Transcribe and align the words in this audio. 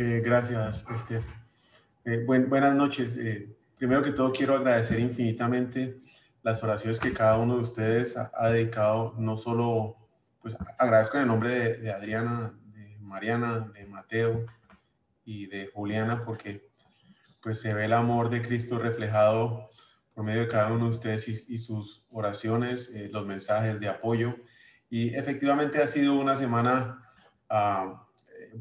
Eh, 0.00 0.22
gracias, 0.24 0.86
Esther. 0.94 1.22
Eh, 2.04 2.22
buenas 2.24 2.72
noches. 2.72 3.16
Eh, 3.16 3.52
primero 3.76 4.00
que 4.00 4.12
todo, 4.12 4.30
quiero 4.30 4.54
agradecer 4.54 5.00
infinitamente 5.00 5.98
las 6.44 6.62
oraciones 6.62 7.00
que 7.00 7.12
cada 7.12 7.36
uno 7.36 7.56
de 7.56 7.62
ustedes 7.62 8.16
ha, 8.16 8.48
dedicado. 8.48 9.16
No 9.18 9.34
solo, 9.34 9.96
pues 10.40 10.56
agradezco 10.78 11.16
en 11.16 11.22
el 11.24 11.28
nombre 11.28 11.50
de, 11.50 11.76
de, 11.78 11.90
Adriana, 11.90 12.54
de 12.66 12.96
Mariana, 13.00 13.72
de 13.74 13.86
Mateo 13.86 14.46
y 15.24 15.46
de 15.46 15.66
Juliana, 15.74 16.24
porque 16.24 16.68
pues 17.42 17.60
se 17.60 17.74
ve 17.74 17.86
el 17.86 17.92
amor 17.92 18.30
de 18.30 18.40
Cristo 18.40 18.78
reflejado 18.78 19.68
por 20.14 20.22
medio 20.22 20.42
de 20.42 20.48
cada 20.48 20.72
uno 20.72 20.84
de 20.84 20.90
ustedes 20.90 21.26
y, 21.26 21.58
sus 21.58 22.06
oraciones, 22.12 22.92
los 23.10 23.26
mensajes 23.26 23.80
de 23.80 23.88
apoyo. 23.88 24.36
Y 24.88 25.16
efectivamente 25.16 25.82
ha 25.82 25.88
sido 25.88 26.14
una 26.14 26.36
semana... 26.36 27.02
Uh, 27.50 28.07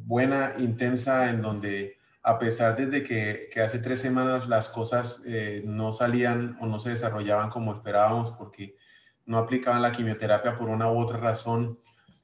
buena, 0.05 0.53
intensa, 0.57 1.29
en 1.29 1.41
donde 1.41 1.97
a 2.23 2.37
pesar 2.39 2.75
desde 2.75 3.03
que, 3.03 3.49
hace 3.61 3.79
tres 3.79 4.01
semanas 4.01 4.49
las 4.49 4.69
cosas 4.69 5.23
eh, 5.25 5.63
no 5.65 5.93
salían 5.93 6.57
o 6.59 6.65
no 6.65 6.77
se 6.77 6.89
desarrollaban 6.89 7.49
como 7.49 7.73
esperábamos 7.73 8.31
porque 8.31 8.75
no 9.25 9.37
aplicaban 9.37 9.81
la 9.81 9.91
quimioterapia 9.91 10.57
por 10.57 10.69
una 10.69 10.91
u 10.91 10.99
otra 10.99 11.17
razón, 11.17 11.77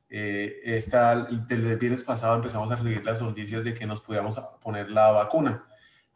eh, 0.10 0.60
esta, 0.64 1.28
el 1.50 1.78
viernes 1.78 2.04
pasado 2.04 2.36
empezamos 2.36 2.70
a 2.70 2.76
recibir 2.76 3.04
las 3.04 3.22
noticias 3.22 3.64
de 3.64 3.74
que 3.74 3.86
nos 3.86 4.02
podíamos 4.02 4.40
poner 4.62 4.90
la 4.92 5.12
vacuna. 5.12 5.66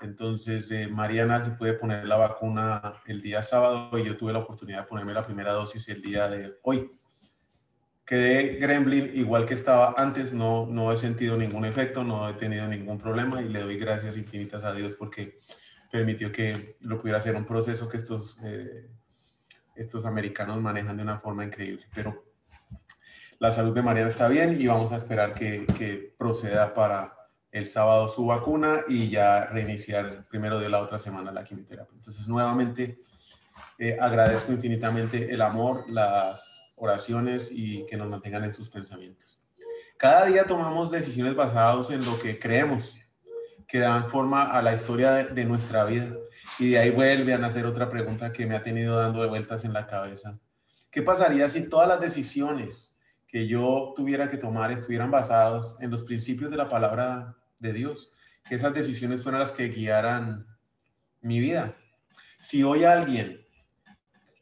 Entonces, 0.01 0.69
eh, 0.69 0.87
Mariana 0.87 1.41
se 1.41 1.51
puede 1.51 1.73
poner 1.73 2.05
la 2.05 2.17
vacuna 2.17 3.01
el 3.05 3.21
día 3.21 3.41
sábado 3.41 3.97
y 3.97 4.03
yo 4.03 4.15
tuve 4.15 4.33
la 4.33 4.39
oportunidad 4.39 4.81
de 4.81 4.87
ponerme 4.87 5.13
la 5.13 5.23
primera 5.23 5.53
dosis 5.53 5.87
el 5.89 6.01
día 6.01 6.27
de 6.27 6.57
hoy 6.61 6.91
quedé 8.07 8.55
gremlin 8.55 9.11
igual 9.13 9.45
que 9.45 9.53
estaba 9.53 9.93
antes, 9.97 10.33
no, 10.33 10.65
no 10.65 10.93
he 10.93 10.97
sentido 10.97 11.37
ningún 11.37 11.65
efecto, 11.65 12.05
no 12.05 12.27
he 12.29 12.33
tenido 12.33 12.65
ningún 12.65 12.97
problema 12.97 13.41
y 13.41 13.49
le 13.49 13.59
doy 13.59 13.77
gracias 13.77 14.15
infinitas 14.15 14.63
a 14.63 14.73
Dios 14.73 14.95
porque 14.97 15.37
permitió 15.91 16.31
que 16.31 16.77
lo 16.79 16.97
pudiera 16.97 17.17
hacer 17.17 17.35
un 17.35 17.45
proceso 17.45 17.89
que 17.89 17.97
estos, 17.97 18.39
eh, 18.45 18.87
estos 19.75 20.05
americanos 20.05 20.61
manejan 20.61 20.95
de 20.95 21.03
una 21.03 21.19
forma 21.19 21.43
increíble. 21.43 21.85
Pero 21.93 22.23
la 23.39 23.51
salud 23.51 23.75
de 23.75 23.81
Mariana 23.81 24.07
está 24.07 24.29
bien 24.29 24.59
y 24.59 24.65
vamos 24.67 24.93
a 24.93 24.97
esperar 24.97 25.33
que, 25.33 25.65
que 25.77 26.15
proceda 26.17 26.73
para 26.73 27.13
el 27.51 27.65
sábado 27.65 28.07
su 28.07 28.25
vacuna 28.25 28.85
y 28.87 29.09
ya 29.09 29.47
reiniciar 29.47 30.25
primero 30.29 30.59
de 30.59 30.69
la 30.69 30.79
otra 30.79 30.97
semana 30.97 31.33
la 31.33 31.43
quimioterapia. 31.43 31.93
Entonces, 31.93 32.25
nuevamente, 32.29 33.01
eh, 33.77 33.97
agradezco 33.99 34.53
infinitamente 34.53 35.33
el 35.33 35.41
amor, 35.41 35.89
las 35.89 36.66
oraciones 36.77 37.49
y 37.51 37.85
que 37.85 37.97
nos 37.97 38.07
mantengan 38.07 38.45
en 38.45 38.53
sus 38.53 38.69
pensamientos. 38.69 39.41
Cada 39.97 40.25
día 40.25 40.45
tomamos 40.45 40.91
decisiones 40.91 41.35
basadas 41.35 41.89
en 41.89 42.05
lo 42.05 42.19
que 42.19 42.39
creemos, 42.39 42.95
que 43.67 43.79
dan 43.79 44.07
forma 44.07 44.43
a 44.43 44.61
la 44.61 44.73
historia 44.73 45.11
de, 45.25 45.43
nuestra 45.43 45.83
vida. 45.85 46.15
Y 46.59 46.69
de 46.69 46.79
ahí 46.79 46.91
vuelve 46.91 47.33
a 47.33 47.39
nacer 47.39 47.65
otra 47.65 47.89
pregunta 47.89 48.31
que 48.31 48.45
me 48.45 48.55
ha 48.55 48.61
tenido 48.61 48.97
dando 48.97 49.21
de 49.21 49.27
vueltas 49.27 49.65
en 49.65 49.73
la 49.73 49.87
cabeza. 49.87 50.39
¿Qué 50.91 51.01
pasaría 51.01 51.49
si 51.49 51.67
todas 51.67 51.87
las 51.87 51.99
decisiones 51.99 52.97
que 53.27 53.47
yo 53.47 53.93
tuviera 53.95 54.29
que 54.29 54.37
tomar 54.37 54.71
estuvieran 54.71 55.11
basadas 55.11 55.77
en 55.81 55.89
los 55.89 56.03
principios 56.03 56.51
de 56.51 56.57
la 56.57 56.69
palabra 56.69 57.35
de 57.59 57.73
Dios? 57.73 58.13
Que 58.47 58.55
esas 58.55 58.73
decisiones 58.73 59.23
fueran 59.23 59.41
las 59.41 59.51
que 59.51 59.67
guiaran 59.69 60.45
mi 61.21 61.39
vida. 61.39 61.75
Si 62.39 62.63
hoy 62.63 62.83
alguien 62.83 63.45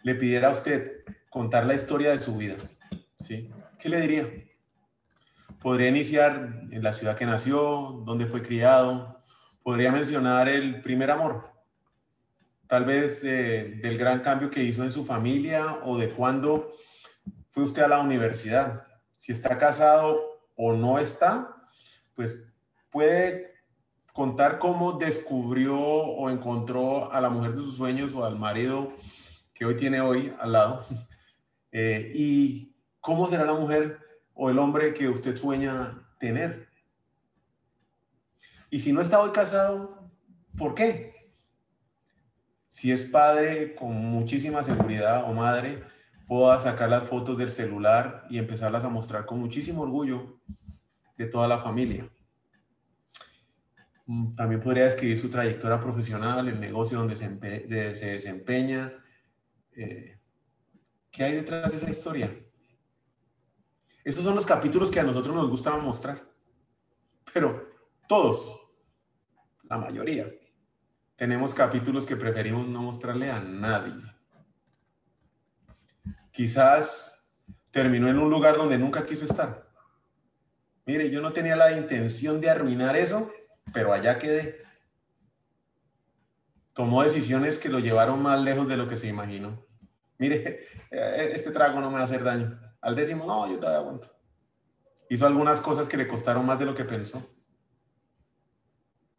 le 0.04 0.16
pidiera 0.16 0.50
a 0.50 0.52
usted 0.52 1.04
contar 1.36 1.66
la 1.66 1.74
historia 1.74 2.12
de 2.12 2.18
su 2.18 2.38
vida, 2.38 2.56
¿sí? 3.20 3.52
¿Qué 3.78 3.90
le 3.90 4.00
diría? 4.00 4.26
Podría 5.60 5.90
iniciar 5.90 6.62
en 6.72 6.82
la 6.82 6.94
ciudad 6.94 7.18
que 7.18 7.26
nació, 7.26 8.04
dónde 8.06 8.26
fue 8.26 8.42
criado, 8.42 9.22
podría 9.62 9.92
mencionar 9.92 10.48
el 10.48 10.82
primer 10.82 11.12
amor, 11.12 11.52
tal 12.68 12.86
vez 12.86 13.22
eh, 13.26 13.78
del 13.82 13.98
gran 13.98 14.22
cambio 14.22 14.50
que 14.50 14.64
hizo 14.64 14.86
en 14.86 14.94
su 14.94 15.06
familia 15.06 15.80
o 15.84 15.98
de 15.98 16.10
cuándo 16.10 16.72
fue 17.50 17.64
usted 17.64 17.82
a 17.82 17.90
la 17.90 18.00
universidad. 18.00 18.88
Si 19.18 19.34
está 19.34 19.58
casado 19.58 20.18
o 20.56 20.72
no 20.72 21.00
está, 21.00 21.54
pues 22.14 22.46
puede 22.90 23.56
contar 24.14 24.58
cómo 24.58 24.94
descubrió 24.94 25.78
o 25.78 26.30
encontró 26.30 27.12
a 27.12 27.20
la 27.20 27.30
mujer 27.30 27.56
de 27.56 27.62
sus 27.62 27.76
sueños 27.76 28.16
o 28.16 28.24
al 28.24 28.40
marido 28.40 28.94
que 29.54 29.66
hoy 29.66 29.76
tiene 29.76 30.00
hoy 30.00 30.34
al 30.40 30.54
lado 30.54 30.86
eh, 31.78 32.10
¿Y 32.16 32.74
cómo 33.02 33.28
será 33.28 33.44
la 33.44 33.54
mujer 33.54 34.00
o 34.34 34.50
el 34.50 34.58
hombre 34.60 34.94
que 34.94 35.10
usted 35.10 35.36
sueña 35.36 36.08
tener? 36.22 36.70
Y 38.70 38.80
si 38.80 38.94
no 38.94 39.02
está 39.02 39.20
hoy 39.20 39.32
casado, 39.32 40.10
¿por 40.58 40.74
qué? 40.74 41.34
Si 42.70 42.94
es 42.94 43.04
padre 43.04 43.76
con 43.76 43.94
muchísima 43.94 44.64
seguridad 44.64 45.30
o 45.30 45.34
madre, 45.34 45.84
pueda 46.30 46.58
sacar 46.60 46.90
las 46.90 47.04
fotos 47.04 47.38
del 47.38 47.52
celular 47.52 48.26
y 48.30 48.38
empezarlas 48.38 48.86
a 48.86 48.90
mostrar 48.90 49.26
con 49.26 49.42
muchísimo 49.42 49.82
orgullo 49.82 50.40
de 51.18 51.26
toda 51.26 51.50
la 51.50 51.60
familia. 51.60 52.10
Mm, 54.06 54.34
también 54.36 54.62
podría 54.62 54.86
describir 54.86 55.20
su 55.20 55.30
trayectoria 55.30 55.82
profesional, 55.82 56.48
el 56.48 56.62
negocio 56.62 56.98
donde 56.98 57.18
se, 57.18 57.28
desempeña, 57.28 58.94
eh, 59.76 60.15
¿Qué 61.16 61.24
hay 61.24 61.36
detrás 61.36 61.72
de 61.72 61.78
esa 61.78 61.90
historia? 61.90 62.30
Estos 64.04 64.24
son 64.24 64.36
los 64.36 64.46
capítulos 64.46 64.92
que 64.92 65.00
a 65.00 65.04
nosotros 65.04 65.34
nos 65.34 65.50
gusta 65.50 65.76
mostrar. 65.78 66.22
Pero 67.34 67.70
todos, 68.06 68.60
la 69.64 69.78
mayoría, 69.78 70.30
tenemos 71.16 71.54
capítulos 71.54 72.06
que 72.06 72.18
preferimos 72.18 72.68
no 72.68 72.82
mostrarle 72.82 73.32
a 73.32 73.40
nadie. 73.40 73.94
Quizás 76.32 77.24
terminó 77.72 78.10
en 78.10 78.20
un 78.20 78.30
lugar 78.30 78.58
donde 78.58 78.78
nunca 78.78 79.06
quiso 79.06 79.24
estar. 79.24 79.62
Mire, 80.86 81.10
yo 81.10 81.22
no 81.22 81.32
tenía 81.32 81.56
la 81.56 81.72
intención 81.72 82.42
de 82.42 82.50
arruinar 82.50 82.98
eso, 82.98 83.32
pero 83.74 83.94
allá 83.94 84.20
quedé. 84.20 84.64
Tomó 86.74 87.04
decisiones 87.04 87.58
que 87.58 87.70
lo 87.70 87.80
llevaron 87.80 88.22
más 88.22 88.42
lejos 88.42 88.68
de 88.68 88.76
lo 88.76 88.90
que 88.90 88.98
se 88.98 89.08
imaginó 89.08 89.66
mire, 90.18 90.60
eh, 90.92 91.32
este 91.34 91.52
trago 91.52 91.80
no 91.80 91.90
me 91.90 91.96
va 91.96 92.02
a 92.02 92.06
hacer 92.06 92.24
daño. 92.24 92.60
Al 92.82 92.96
décimo, 92.96 93.26
no, 93.26 93.48
yo 93.48 93.60
todavía 93.60 93.80
aguanto. 93.80 94.12
Hizo 95.10 95.26
algunas 95.28 95.62
cosas 95.62 95.88
que 95.88 95.98
le 95.98 96.08
costaron 96.08 96.46
más 96.46 96.60
de 96.60 96.66
lo 96.66 96.76
que 96.76 96.86
pensó. 96.86 97.28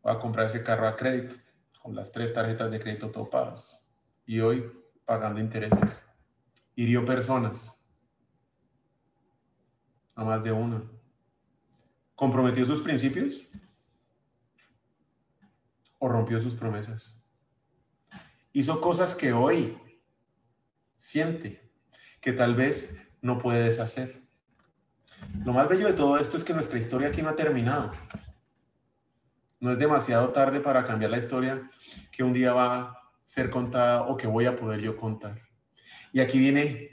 Va 0.06 0.12
a 0.12 0.19
comprar 0.19 0.47
ese 0.47 0.62
carro 0.62 0.87
a 0.87 0.97
crédito, 0.97 1.37
con 1.83 1.95
las 1.95 2.12
tres 2.12 2.33
tarjetas 2.33 2.71
de 2.71 2.79
crédito 2.79 3.11
topadas. 3.11 3.85
Y 4.25 4.41
hoy 4.41 4.73
pagando 5.05 5.41
intereses. 5.41 6.03
Hirió 6.75 7.05
personas. 7.05 7.81
A 10.15 10.25
más 10.25 10.43
de 10.43 10.53
una. 10.53 10.82
¿Comprometió 12.15 12.65
sus 12.65 12.82
principios? 12.82 13.47
¿O 15.99 16.09
rompió 16.09 16.41
sus 16.41 16.55
promesas? 16.55 17.15
Hizo 18.53 18.81
cosas 18.81 19.15
que 19.15 19.32
hoy 19.32 19.79
siente, 20.96 21.70
que 22.20 22.32
tal 22.32 22.54
vez 22.54 22.96
no 23.22 23.38
puede 23.38 23.64
deshacer. 23.64 24.20
Lo 25.44 25.52
más 25.52 25.69
bello 25.69 25.87
de 25.87 25.93
todo 25.93 26.19
esto 26.19 26.37
es 26.37 26.44
que 26.44 26.54
nuestra 26.54 26.78
historia 26.78 27.08
aquí 27.08 27.22
no 27.22 27.28
ha 27.28 27.37
terminado. 27.37 27.93
No 29.60 29.72
es 29.72 29.78
demasiado 29.78 30.31
tarde 30.31 30.60
para 30.60 30.84
cambiar 30.84 31.10
la 31.10 31.19
historia 31.19 31.70
que 32.12 32.22
un 32.22 32.32
día 32.32 32.52
va 32.52 32.76
a 32.76 33.10
ser 33.25 33.50
contada 33.50 34.02
o 34.02 34.16
que 34.16 34.26
voy 34.26 34.46
a 34.46 34.56
poder 34.56 34.81
yo 34.81 34.96
contar. 34.96 35.40
Y 36.12 36.20
aquí 36.20 36.38
viene 36.38 36.90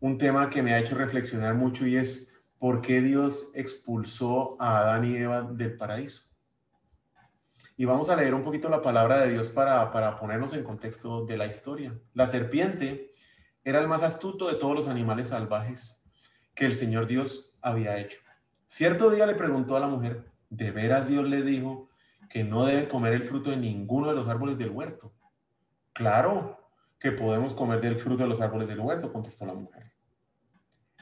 un 0.00 0.18
tema 0.18 0.50
que 0.50 0.62
me 0.62 0.74
ha 0.74 0.78
hecho 0.78 0.96
reflexionar 0.96 1.54
mucho 1.54 1.86
y 1.86 1.96
es 1.96 2.32
por 2.58 2.82
qué 2.82 3.00
Dios 3.00 3.50
expulsó 3.54 4.60
a 4.60 4.78
Adán 4.78 5.04
y 5.04 5.16
Eva 5.16 5.42
del 5.42 5.76
paraíso. 5.76 6.24
Y 7.76 7.84
vamos 7.84 8.10
a 8.10 8.16
leer 8.16 8.34
un 8.34 8.42
poquito 8.42 8.68
la 8.68 8.82
palabra 8.82 9.20
de 9.20 9.32
Dios 9.32 9.50
para, 9.50 9.90
para 9.90 10.18
ponernos 10.18 10.52
en 10.54 10.64
contexto 10.64 11.24
de 11.24 11.36
la 11.36 11.46
historia. 11.46 11.96
La 12.14 12.26
serpiente 12.26 13.12
era 13.68 13.80
el 13.80 13.86
más 13.86 14.02
astuto 14.02 14.48
de 14.48 14.54
todos 14.54 14.74
los 14.74 14.88
animales 14.88 15.28
salvajes 15.28 16.02
que 16.54 16.64
el 16.64 16.74
Señor 16.74 17.06
Dios 17.06 17.54
había 17.60 17.98
hecho. 17.98 18.16
Cierto 18.64 19.10
día 19.10 19.26
le 19.26 19.34
preguntó 19.34 19.76
a 19.76 19.80
la 19.80 19.86
mujer, 19.86 20.24
¿de 20.48 20.70
veras 20.70 21.08
Dios 21.08 21.28
le 21.28 21.42
dijo 21.42 21.90
que 22.30 22.44
no 22.44 22.64
deben 22.64 22.86
comer 22.86 23.12
el 23.12 23.24
fruto 23.24 23.50
de 23.50 23.58
ninguno 23.58 24.08
de 24.08 24.14
los 24.14 24.26
árboles 24.26 24.56
del 24.56 24.70
huerto? 24.70 25.12
Claro 25.92 26.70
que 26.98 27.12
podemos 27.12 27.52
comer 27.52 27.82
del 27.82 27.96
fruto 27.96 28.22
de 28.22 28.30
los 28.30 28.40
árboles 28.40 28.68
del 28.68 28.80
huerto, 28.80 29.12
contestó 29.12 29.44
la 29.44 29.52
mujer. 29.52 29.92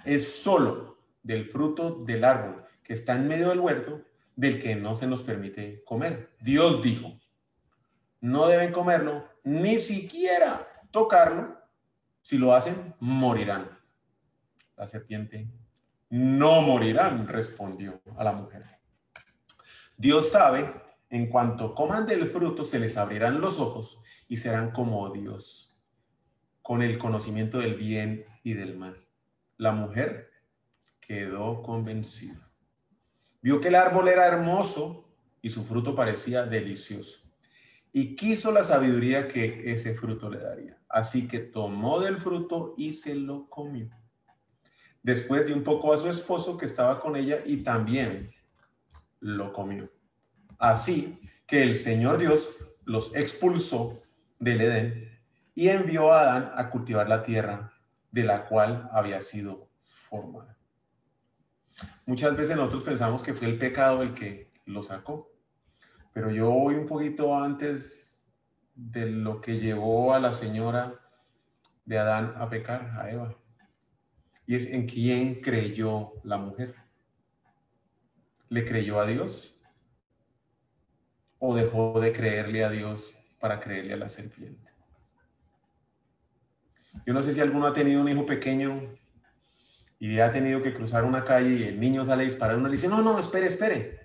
Es 0.04 0.42
solo 0.42 0.98
del 1.22 1.46
fruto 1.46 2.02
del 2.04 2.24
árbol 2.24 2.64
que 2.82 2.94
está 2.94 3.14
en 3.14 3.28
medio 3.28 3.50
del 3.50 3.60
huerto 3.60 4.02
del 4.34 4.58
que 4.58 4.74
no 4.74 4.96
se 4.96 5.06
nos 5.06 5.22
permite 5.22 5.84
comer. 5.84 6.34
Dios 6.40 6.82
dijo, 6.82 7.20
no 8.20 8.48
deben 8.48 8.72
comerlo, 8.72 9.24
ni 9.44 9.78
siquiera 9.78 10.66
tocarlo. 10.90 11.55
Si 12.26 12.38
lo 12.38 12.54
hacen, 12.54 12.92
morirán. 12.98 13.70
La 14.76 14.88
serpiente, 14.88 15.48
no 16.10 16.60
morirán, 16.60 17.28
respondió 17.28 18.02
a 18.16 18.24
la 18.24 18.32
mujer. 18.32 18.64
Dios 19.96 20.32
sabe, 20.32 20.68
en 21.08 21.28
cuanto 21.28 21.72
coman 21.72 22.04
del 22.04 22.26
fruto, 22.26 22.64
se 22.64 22.80
les 22.80 22.96
abrirán 22.96 23.40
los 23.40 23.60
ojos 23.60 24.02
y 24.26 24.38
serán 24.38 24.72
como 24.72 25.08
Dios, 25.10 25.78
con 26.62 26.82
el 26.82 26.98
conocimiento 26.98 27.60
del 27.60 27.76
bien 27.76 28.24
y 28.42 28.54
del 28.54 28.76
mal. 28.76 29.06
La 29.56 29.70
mujer 29.70 30.28
quedó 30.98 31.62
convencida. 31.62 32.40
Vio 33.40 33.60
que 33.60 33.68
el 33.68 33.76
árbol 33.76 34.08
era 34.08 34.26
hermoso 34.26 35.08
y 35.42 35.50
su 35.50 35.62
fruto 35.62 35.94
parecía 35.94 36.44
delicioso. 36.44 37.25
Y 37.96 38.14
quiso 38.14 38.52
la 38.52 38.62
sabiduría 38.62 39.26
que 39.26 39.72
ese 39.72 39.94
fruto 39.94 40.28
le 40.28 40.38
daría. 40.38 40.78
Así 40.86 41.26
que 41.26 41.38
tomó 41.38 41.98
del 41.98 42.18
fruto 42.18 42.74
y 42.76 42.92
se 42.92 43.14
lo 43.14 43.48
comió. 43.48 43.88
Después 45.02 45.46
dio 45.46 45.56
un 45.56 45.62
poco 45.62 45.94
a 45.94 45.96
su 45.96 46.10
esposo 46.10 46.58
que 46.58 46.66
estaba 46.66 47.00
con 47.00 47.16
ella 47.16 47.38
y 47.46 47.62
también 47.62 48.34
lo 49.20 49.50
comió. 49.50 49.90
Así 50.58 51.18
que 51.46 51.62
el 51.62 51.74
Señor 51.74 52.18
Dios 52.18 52.50
los 52.84 53.16
expulsó 53.16 53.94
del 54.38 54.60
Edén 54.60 55.18
y 55.54 55.68
envió 55.68 56.12
a 56.12 56.20
Adán 56.20 56.52
a 56.54 56.68
cultivar 56.68 57.08
la 57.08 57.22
tierra 57.22 57.72
de 58.10 58.24
la 58.24 58.44
cual 58.44 58.90
había 58.92 59.22
sido 59.22 59.70
formada. 59.80 60.58
Muchas 62.04 62.36
veces 62.36 62.56
nosotros 62.56 62.84
pensamos 62.84 63.22
que 63.22 63.32
fue 63.32 63.48
el 63.48 63.56
pecado 63.56 64.02
el 64.02 64.12
que 64.12 64.52
lo 64.66 64.82
sacó, 64.82 65.35
pero 66.16 66.30
yo 66.30 66.50
voy 66.50 66.76
un 66.76 66.86
poquito 66.86 67.36
antes 67.36 68.26
de 68.74 69.04
lo 69.04 69.42
que 69.42 69.58
llevó 69.58 70.14
a 70.14 70.18
la 70.18 70.32
señora 70.32 70.98
de 71.84 71.98
Adán 71.98 72.32
a 72.38 72.48
pecar, 72.48 72.98
a 72.98 73.10
Eva 73.10 73.36
y 74.46 74.54
es 74.54 74.66
en 74.68 74.86
quién 74.86 75.42
creyó 75.42 76.14
la 76.24 76.38
mujer. 76.38 76.74
¿Le 78.48 78.64
creyó 78.64 78.98
a 78.98 79.04
Dios? 79.04 79.60
¿O 81.38 81.54
dejó 81.54 82.00
de 82.00 82.14
creerle 82.14 82.64
a 82.64 82.70
Dios 82.70 83.14
para 83.38 83.60
creerle 83.60 83.92
a 83.92 83.98
la 83.98 84.08
serpiente? 84.08 84.72
Yo 87.04 87.12
no 87.12 87.22
sé 87.22 87.34
si 87.34 87.42
alguno 87.42 87.66
ha 87.66 87.74
tenido 87.74 88.00
un 88.00 88.08
hijo 88.08 88.24
pequeño 88.24 88.96
y 89.98 90.18
ha 90.18 90.32
tenido 90.32 90.62
que 90.62 90.72
cruzar 90.72 91.04
una 91.04 91.24
calle 91.24 91.56
y 91.56 91.62
el 91.64 91.78
niño 91.78 92.06
sale 92.06 92.22
a 92.22 92.24
disparar. 92.24 92.56
Uno 92.56 92.68
le 92.68 92.76
dice, 92.76 92.88
no, 92.88 93.02
no, 93.02 93.18
espere, 93.18 93.48
espere. 93.48 94.00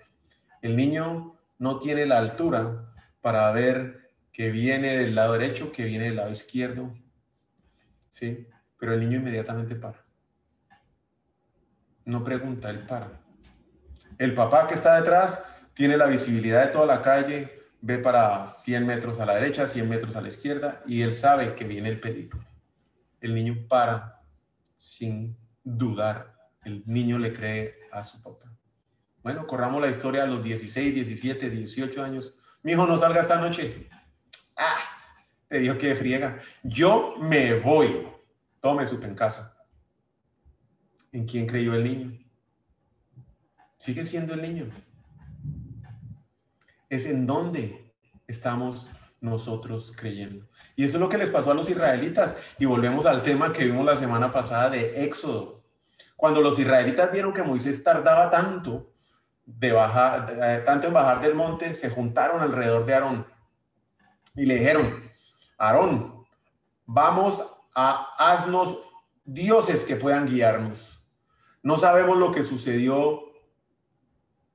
El 0.62 0.76
niño 0.76 1.38
no 1.62 1.78
tiene 1.78 2.08
la 2.08 2.18
altura 2.18 2.92
para 3.22 3.52
ver 3.52 4.10
que 4.34 4.50
viene 4.50 4.98
del 4.98 5.14
lado 5.14 5.34
derecho, 5.34 5.72
que 5.72 5.86
viene 5.86 6.06
del 6.06 6.16
lado 6.16 6.32
izquierdo. 6.32 6.92
¿Sí? 8.10 8.48
Pero 8.80 8.96
el 8.96 9.02
niño 9.02 9.18
inmediatamente 9.18 9.76
para. 9.76 10.04
No 12.04 12.24
pregunta, 12.24 12.72
él 12.72 12.80
para. 12.88 13.12
El 14.18 14.34
papá 14.34 14.66
que 14.66 14.74
está 14.74 15.00
detrás 15.00 15.46
tiene 15.76 15.98
la 15.98 16.08
visibilidad 16.08 16.66
de 16.66 16.72
toda 16.72 16.88
la 16.88 17.04
calle, 17.04 17.52
ve 17.80 18.00
para 18.00 18.48
100 18.48 18.88
metros 18.88 19.20
a 19.20 19.28
la 19.28 19.36
derecha, 19.36 19.68
100 19.68 19.88
metros 19.88 20.16
a 20.16 20.22
la 20.22 20.30
izquierda 20.30 20.82
y 20.88 21.04
él 21.04 21.14
sabe 21.14 21.54
que 21.54 21.66
viene 21.66 21.90
el 21.90 22.00
peligro. 22.00 22.44
El 23.20 23.36
niño 23.36 23.68
para 23.70 24.20
sin 24.76 25.38
dudar. 25.64 26.34
El 26.64 26.82
niño 26.88 27.20
le 27.20 27.32
cree 27.32 27.82
a 27.92 28.02
su 28.02 28.20
papá. 28.20 28.51
Bueno, 29.24 29.46
corramos 29.46 29.82
la 29.82 29.90
historia 29.90 30.24
a 30.24 30.28
los 30.28 30.44
16, 30.44 30.96
17, 30.96 31.50
18 31.50 32.04
años. 32.04 32.36
Mi 32.64 32.72
hijo 32.72 32.88
no 32.88 32.98
salga 32.98 33.22
esta 33.22 33.38
noche. 33.38 33.90
Ah, 34.58 34.78
te 35.48 35.60
dijo 35.60 35.78
que 35.78 35.96
friega. 35.96 36.40
Yo 36.64 37.16
me 37.20 37.60
voy. 37.60 38.08
Tome 38.60 38.86
su 38.86 39.00
pencaso. 39.00 39.52
¿En 41.12 41.26
quién 41.26 41.46
creyó 41.46 41.74
el 41.76 41.84
niño? 41.84 42.20
Sigue 43.78 44.06
siendo 44.06 44.34
el 44.34 44.42
niño. 44.42 44.70
Es 46.90 47.06
en 47.06 47.26
dónde 47.26 47.94
estamos 48.28 48.90
nosotros 49.20 49.94
creyendo. 49.96 50.48
Y 50.76 50.84
eso 50.84 50.98
es 50.98 51.02
lo 51.02 51.10
que 51.10 51.18
les 51.18 51.30
pasó 51.30 51.52
a 51.52 51.56
los 51.56 51.70
israelitas. 51.70 52.56
Y 52.58 52.66
volvemos 52.66 53.06
al 53.06 53.22
tema 53.22 53.54
que 53.54 53.66
vimos 53.66 53.86
la 53.86 53.98
semana 53.98 54.32
pasada 54.32 54.70
de 54.72 55.04
Éxodo. 55.04 55.64
Cuando 56.16 56.42
los 56.42 56.58
israelitas 56.60 57.12
vieron 57.12 57.34
que 57.34 57.44
Moisés 57.44 57.84
tardaba 57.84 58.30
tanto, 58.30 58.91
de 59.46 59.72
bajar, 59.72 60.38
eh, 60.42 60.64
tanto 60.66 60.88
en 60.88 60.94
bajar 60.94 61.22
del 61.22 61.36
monte, 61.36 61.76
se 61.76 61.90
juntaron 61.90 62.42
alrededor 62.42 62.86
de 62.86 62.94
Aarón 62.94 63.28
y 64.36 64.46
le 64.46 64.56
dijeron, 64.56 65.04
Aarón, 65.58 66.26
vamos 66.86 67.46
a 67.76 68.16
haznos 68.18 68.80
dioses 69.26 69.84
que 69.84 69.96
puedan 69.96 70.26
guiarnos. 70.28 71.00
No 71.64 71.78
sabemos 71.78 72.18
lo 72.18 72.32
que 72.32 72.44
sucedió 72.44 73.22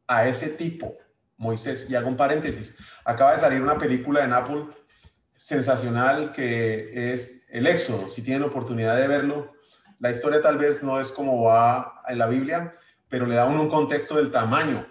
a 0.06 0.26
ese 0.26 0.48
tipo, 0.48 0.96
Moisés. 1.36 1.88
Y 1.88 1.94
hago 1.94 2.08
un 2.08 2.16
paréntesis. 2.16 2.76
Acaba 3.04 3.32
de 3.32 3.38
salir 3.38 3.62
una 3.62 3.78
película 3.78 4.26
de 4.26 4.34
Apple 4.34 4.66
sensacional 5.34 6.32
que 6.32 7.12
es 7.12 7.44
El 7.48 7.66
Éxodo. 7.66 8.08
Si 8.08 8.22
tienen 8.22 8.42
oportunidad 8.42 8.96
de 8.96 9.08
verlo, 9.08 9.52
la 9.98 10.10
historia 10.10 10.40
tal 10.40 10.58
vez 10.58 10.82
no 10.82 11.00
es 11.00 11.10
como 11.10 11.44
va 11.44 12.02
en 12.08 12.18
la 12.18 12.26
Biblia, 12.26 12.74
pero 13.08 13.26
le 13.26 13.37
da 13.37 13.47
un 13.47 13.69
contexto 13.69 14.17
del 14.17 14.31
tamaño 14.31 14.87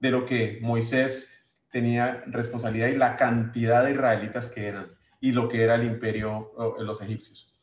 de 0.00 0.10
lo 0.10 0.24
que 0.24 0.58
Moisés 0.62 1.32
tenía 1.70 2.24
responsabilidad 2.26 2.88
y 2.88 2.96
la 2.96 3.16
cantidad 3.16 3.84
de 3.84 3.92
israelitas 3.92 4.48
que 4.48 4.66
eran 4.66 4.96
y 5.20 5.32
lo 5.32 5.48
que 5.48 5.62
era 5.62 5.74
el 5.74 5.84
imperio 5.84 6.52
de 6.78 6.84
los 6.84 7.00
egipcios. 7.00 7.54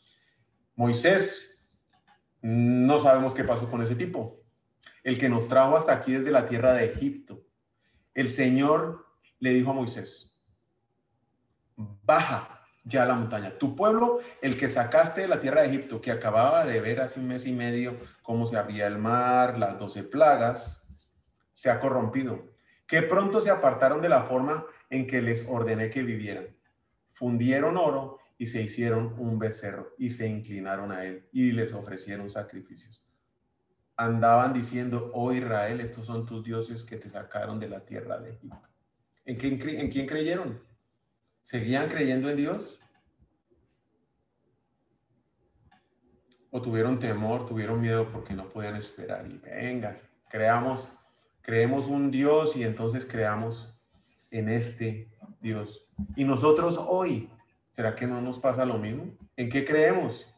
Moisés 0.75 1.55
no 2.41 3.00
sabemos 3.00 3.34
qué 3.34 3.44
pasó 3.44 3.70
con 3.70 3.82
ese 3.82 3.96
tipo. 3.96 4.41
El 5.03 5.17
que 5.17 5.29
nos 5.29 5.48
trajo 5.48 5.77
hasta 5.77 5.94
aquí 5.94 6.13
desde 6.13 6.32
la 6.32 6.48
tierra 6.48 6.74
de 6.74 6.86
Egipto. 6.86 7.44
El 8.13 8.29
Señor 8.29 9.05
le 9.39 9.51
dijo 9.51 9.72
a 9.72 9.74
Moisés, 9.74 10.39
baja 11.75 12.54
ya 12.86 13.06
la 13.06 13.15
montaña. 13.15 13.58
Tu 13.58 13.75
pueblo, 13.75 14.20
el 14.42 14.58
que 14.58 14.70
sacaste 14.70 15.22
de 15.22 15.27
la 15.27 15.42
tierra 15.42 15.62
de 15.62 15.70
Egipto, 15.70 16.00
que 16.00 16.12
acababa 16.12 16.65
de 16.65 16.80
ver 16.80 17.01
hace 17.01 17.20
un 17.20 17.27
mes 17.27 17.46
y 17.46 17.51
medio 17.51 17.98
cómo 18.22 18.46
se 18.46 18.58
abría 18.58 18.88
el 18.88 19.00
mar, 19.00 19.58
las 19.58 19.77
doce 19.77 20.04
plagas, 20.04 20.84
se 21.51 21.70
ha 21.70 21.80
corrompido. 21.80 22.54
Que 22.88 23.01
pronto 23.01 23.42
se 23.42 23.50
apartaron 23.50 24.01
de 24.01 24.10
la 24.10 24.24
forma 24.24 24.65
en 24.92 25.08
que 25.08 25.22
les 25.22 25.48
ordené 25.50 25.89
que 25.89 26.04
vivieran. 26.04 26.56
Fundieron 27.08 27.77
oro 27.77 28.20
y 28.38 28.48
se 28.48 28.62
hicieron 28.62 29.15
un 29.18 29.39
becerro 29.39 29.94
y 29.98 30.12
se 30.12 30.27
inclinaron 30.27 30.92
a 30.92 31.06
él 31.06 31.27
y 31.32 31.51
les 31.54 31.74
ofrecieron 31.74 32.30
sacrificios. 32.30 33.04
Andaban 33.98 34.54
diciendo, 34.54 35.10
oh 35.13 35.32
Israel, 35.32 35.80
estos 35.80 36.06
son 36.06 36.25
tus 36.25 36.44
dioses 36.44 36.84
que 36.84 36.98
te 36.98 37.10
sacaron 37.10 37.60
de 37.60 37.70
la 37.70 37.84
tierra 37.86 38.20
de 38.20 38.32
Egipto. 38.32 38.70
¿En 39.24 39.38
quién, 39.38 39.60
en 39.80 39.89
quién 39.89 40.06
creyeron? 40.06 40.62
¿Seguían 41.45 41.87
creyendo 41.87 42.29
en 42.29 42.35
Dios? 42.35 42.81
¿O 46.51 46.61
tuvieron 46.61 46.99
temor, 46.99 47.45
tuvieron 47.45 47.79
miedo 47.79 48.11
porque 48.11 48.33
no 48.33 48.49
podían 48.49 48.75
esperar? 48.75 49.25
Y 49.31 49.37
venga, 49.37 49.95
creamos, 50.29 50.93
creemos 51.41 51.87
un 51.87 52.11
Dios 52.11 52.57
y 52.57 52.63
entonces 52.63 53.05
creamos 53.05 53.79
en 54.31 54.49
este 54.49 55.09
Dios. 55.39 55.89
Y 56.17 56.25
nosotros 56.25 56.77
hoy 56.77 57.31
¿Será 57.75 57.93
que 57.93 58.07
no 58.07 58.21
nos 58.21 58.39
pasa 58.39 58.65
lo 58.65 58.77
mismo? 58.77 59.17
¿En 59.35 59.49
qué 59.49 59.65
creemos? 59.65 60.33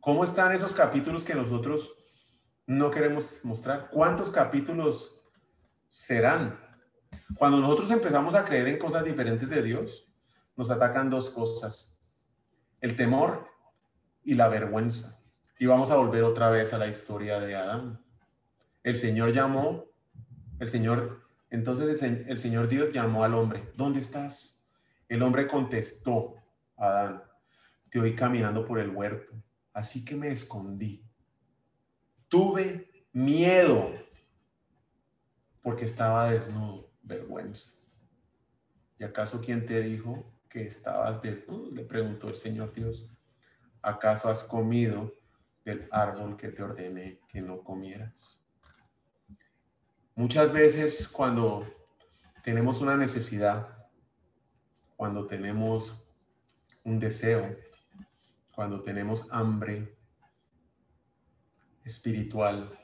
¿Cómo 0.00 0.24
están 0.24 0.50
esos 0.50 0.74
capítulos 0.74 1.22
que 1.22 1.36
nosotros 1.36 1.94
no 2.66 2.90
queremos 2.90 3.44
mostrar? 3.44 3.88
¿Cuántos 3.88 4.30
capítulos 4.30 5.22
serán? 5.88 6.58
Cuando 7.36 7.60
nosotros 7.60 7.90
empezamos 7.90 8.34
a 8.34 8.44
creer 8.44 8.68
en 8.68 8.78
cosas 8.78 9.04
diferentes 9.04 9.48
de 9.48 9.62
Dios, 9.62 10.08
nos 10.56 10.70
atacan 10.70 11.10
dos 11.10 11.30
cosas, 11.30 12.00
el 12.80 12.96
temor 12.96 13.48
y 14.24 14.34
la 14.34 14.48
vergüenza. 14.48 15.20
Y 15.58 15.66
vamos 15.66 15.90
a 15.90 15.96
volver 15.96 16.22
otra 16.24 16.50
vez 16.50 16.72
a 16.74 16.78
la 16.78 16.88
historia 16.88 17.40
de 17.40 17.56
Adán. 17.56 18.04
El 18.82 18.96
Señor 18.96 19.32
llamó, 19.32 19.84
el 20.58 20.68
Señor, 20.68 21.22
entonces 21.50 22.02
el 22.02 22.38
Señor 22.38 22.68
Dios 22.68 22.92
llamó 22.92 23.24
al 23.24 23.34
hombre, 23.34 23.72
¿dónde 23.76 24.00
estás? 24.00 24.60
El 25.08 25.22
hombre 25.22 25.46
contestó 25.46 26.34
a 26.76 26.86
Adán, 26.86 27.22
te 27.90 28.00
oí 28.00 28.14
caminando 28.14 28.64
por 28.64 28.78
el 28.78 28.90
huerto, 28.90 29.32
así 29.72 30.04
que 30.04 30.16
me 30.16 30.28
escondí 30.28 31.08
Tuve 32.28 32.90
miedo 33.12 33.90
porque 35.62 35.86
estaba 35.86 36.30
desnudo, 36.30 36.87
vergüenza. 37.08 37.72
¿Y 38.98 39.04
acaso 39.04 39.40
quién 39.40 39.66
te 39.66 39.80
dijo 39.80 40.24
que 40.48 40.66
estabas 40.66 41.20
desnudo? 41.22 41.70
Le 41.72 41.84
preguntó 41.84 42.28
el 42.28 42.34
Señor 42.34 42.72
Dios. 42.72 43.08
¿Acaso 43.82 44.28
has 44.28 44.44
comido 44.44 45.14
del 45.64 45.88
árbol 45.90 46.36
que 46.36 46.48
te 46.48 46.62
ordené 46.62 47.20
que 47.28 47.40
no 47.40 47.62
comieras? 47.62 48.40
Muchas 50.14 50.52
veces 50.52 51.08
cuando 51.08 51.66
tenemos 52.42 52.80
una 52.80 52.96
necesidad, 52.96 53.88
cuando 54.96 55.26
tenemos 55.26 56.04
un 56.82 56.98
deseo, 56.98 57.56
cuando 58.54 58.82
tenemos 58.82 59.28
hambre 59.30 59.96
espiritual 61.84 62.76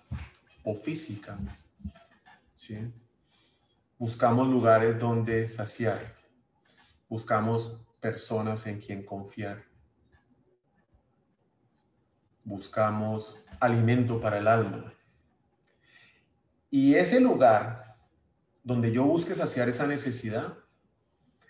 o 0.62 0.74
física, 0.74 1.38
¿sí? 2.54 2.92
Buscamos 3.98 4.48
lugares 4.48 4.98
donde 4.98 5.46
saciar, 5.46 6.16
buscamos 7.08 7.80
personas 8.00 8.66
en 8.66 8.80
quien 8.80 9.04
confiar, 9.04 9.64
buscamos 12.42 13.44
alimento 13.60 14.20
para 14.20 14.38
el 14.38 14.48
alma. 14.48 14.92
Y 16.70 16.96
ese 16.96 17.20
lugar 17.20 17.96
donde 18.62 18.90
yo 18.90 19.04
busque 19.04 19.34
saciar 19.34 19.68
esa 19.68 19.86
necesidad, 19.86 20.58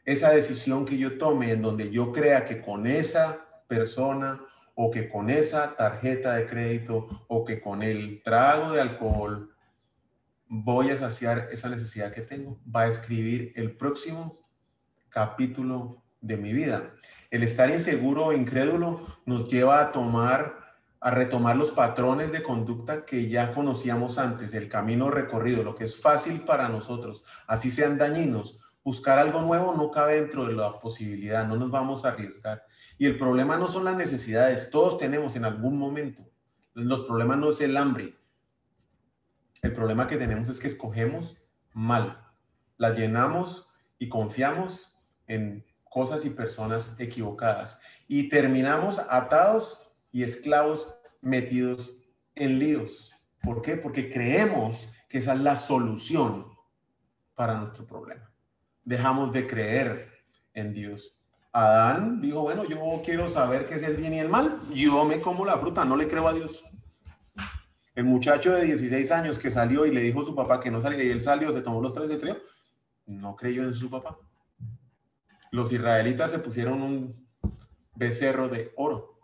esa 0.04 0.30
decisión 0.30 0.84
que 0.84 0.98
yo 0.98 1.16
tome 1.16 1.52
en 1.52 1.62
donde 1.62 1.90
yo 1.90 2.12
crea 2.12 2.44
que 2.44 2.60
con 2.60 2.86
esa 2.86 3.38
persona 3.66 4.40
o 4.74 4.90
que 4.90 5.08
con 5.08 5.30
esa 5.30 5.76
tarjeta 5.76 6.34
de 6.34 6.46
crédito 6.46 7.24
o 7.28 7.44
que 7.44 7.60
con 7.60 7.82
el 7.82 8.22
trago 8.22 8.72
de 8.72 8.82
alcohol 8.82 9.53
voy 10.62 10.90
a 10.90 10.96
saciar 10.96 11.48
esa 11.50 11.68
necesidad 11.68 12.12
que 12.12 12.20
tengo, 12.20 12.60
va 12.64 12.82
a 12.82 12.88
escribir 12.88 13.52
el 13.56 13.76
próximo 13.76 14.32
capítulo 15.08 16.04
de 16.20 16.36
mi 16.36 16.52
vida. 16.52 16.94
El 17.30 17.42
estar 17.42 17.70
inseguro 17.70 18.26
o 18.26 18.32
incrédulo 18.32 19.04
nos 19.26 19.48
lleva 19.48 19.80
a 19.80 19.90
tomar 19.90 20.62
a 21.00 21.10
retomar 21.10 21.54
los 21.54 21.70
patrones 21.70 22.32
de 22.32 22.42
conducta 22.42 23.04
que 23.04 23.28
ya 23.28 23.52
conocíamos 23.52 24.16
antes, 24.16 24.54
el 24.54 24.70
camino 24.70 25.10
recorrido, 25.10 25.62
lo 25.62 25.74
que 25.74 25.84
es 25.84 26.00
fácil 26.00 26.40
para 26.40 26.70
nosotros, 26.70 27.24
así 27.46 27.70
sean 27.70 27.98
dañinos. 27.98 28.58
Buscar 28.82 29.18
algo 29.18 29.42
nuevo 29.42 29.74
no 29.74 29.90
cabe 29.90 30.14
dentro 30.14 30.46
de 30.46 30.54
la 30.54 30.78
posibilidad, 30.80 31.46
no 31.46 31.56
nos 31.56 31.70
vamos 31.70 32.04
a 32.04 32.08
arriesgar. 32.08 32.64
Y 32.96 33.04
el 33.04 33.18
problema 33.18 33.58
no 33.58 33.68
son 33.68 33.84
las 33.84 33.96
necesidades, 33.96 34.70
todos 34.70 34.96
tenemos 34.96 35.36
en 35.36 35.44
algún 35.44 35.76
momento. 35.76 36.22
Los 36.72 37.02
problemas 37.02 37.36
no 37.36 37.50
es 37.50 37.60
el 37.60 37.76
hambre. 37.76 38.14
El 39.64 39.72
problema 39.72 40.06
que 40.06 40.18
tenemos 40.18 40.50
es 40.50 40.60
que 40.60 40.68
escogemos 40.68 41.42
mal. 41.72 42.22
La 42.76 42.90
llenamos 42.90 43.72
y 43.98 44.10
confiamos 44.10 44.98
en 45.26 45.64
cosas 45.84 46.26
y 46.26 46.30
personas 46.30 46.96
equivocadas. 46.98 47.80
Y 48.06 48.28
terminamos 48.28 48.98
atados 49.08 49.90
y 50.12 50.22
esclavos 50.22 51.00
metidos 51.22 51.96
en 52.34 52.58
líos. 52.58 53.14
¿Por 53.42 53.62
qué? 53.62 53.78
Porque 53.78 54.12
creemos 54.12 54.92
que 55.08 55.16
esa 55.16 55.32
es 55.32 55.40
la 55.40 55.56
solución 55.56 56.46
para 57.34 57.56
nuestro 57.56 57.86
problema. 57.86 58.30
Dejamos 58.84 59.32
de 59.32 59.46
creer 59.46 60.10
en 60.52 60.74
Dios. 60.74 61.16
Adán 61.54 62.20
dijo, 62.20 62.42
bueno, 62.42 62.64
yo 62.64 63.00
quiero 63.02 63.30
saber 63.30 63.66
qué 63.66 63.76
es 63.76 63.82
el 63.82 63.96
bien 63.96 64.12
y 64.12 64.18
el 64.18 64.28
mal. 64.28 64.60
Yo 64.74 65.06
me 65.06 65.22
como 65.22 65.46
la 65.46 65.56
fruta, 65.56 65.86
no 65.86 65.96
le 65.96 66.06
creo 66.06 66.28
a 66.28 66.34
Dios. 66.34 66.66
El 67.94 68.04
muchacho 68.04 68.52
de 68.52 68.64
16 68.64 69.10
años 69.12 69.38
que 69.38 69.50
salió 69.50 69.86
y 69.86 69.92
le 69.92 70.00
dijo 70.00 70.22
a 70.22 70.24
su 70.24 70.34
papá 70.34 70.60
que 70.60 70.70
no 70.70 70.80
salía 70.80 71.04
y 71.04 71.10
él 71.10 71.20
salió, 71.20 71.52
se 71.52 71.62
tomó 71.62 71.80
los 71.80 71.94
tres 71.94 72.08
de 72.08 72.16
trío, 72.16 72.36
no 73.06 73.36
creyó 73.36 73.62
en 73.62 73.74
su 73.74 73.88
papá. 73.88 74.18
Los 75.52 75.70
israelitas 75.70 76.32
se 76.32 76.40
pusieron 76.40 76.82
un 76.82 77.28
becerro 77.94 78.48
de 78.48 78.72
oro 78.76 79.14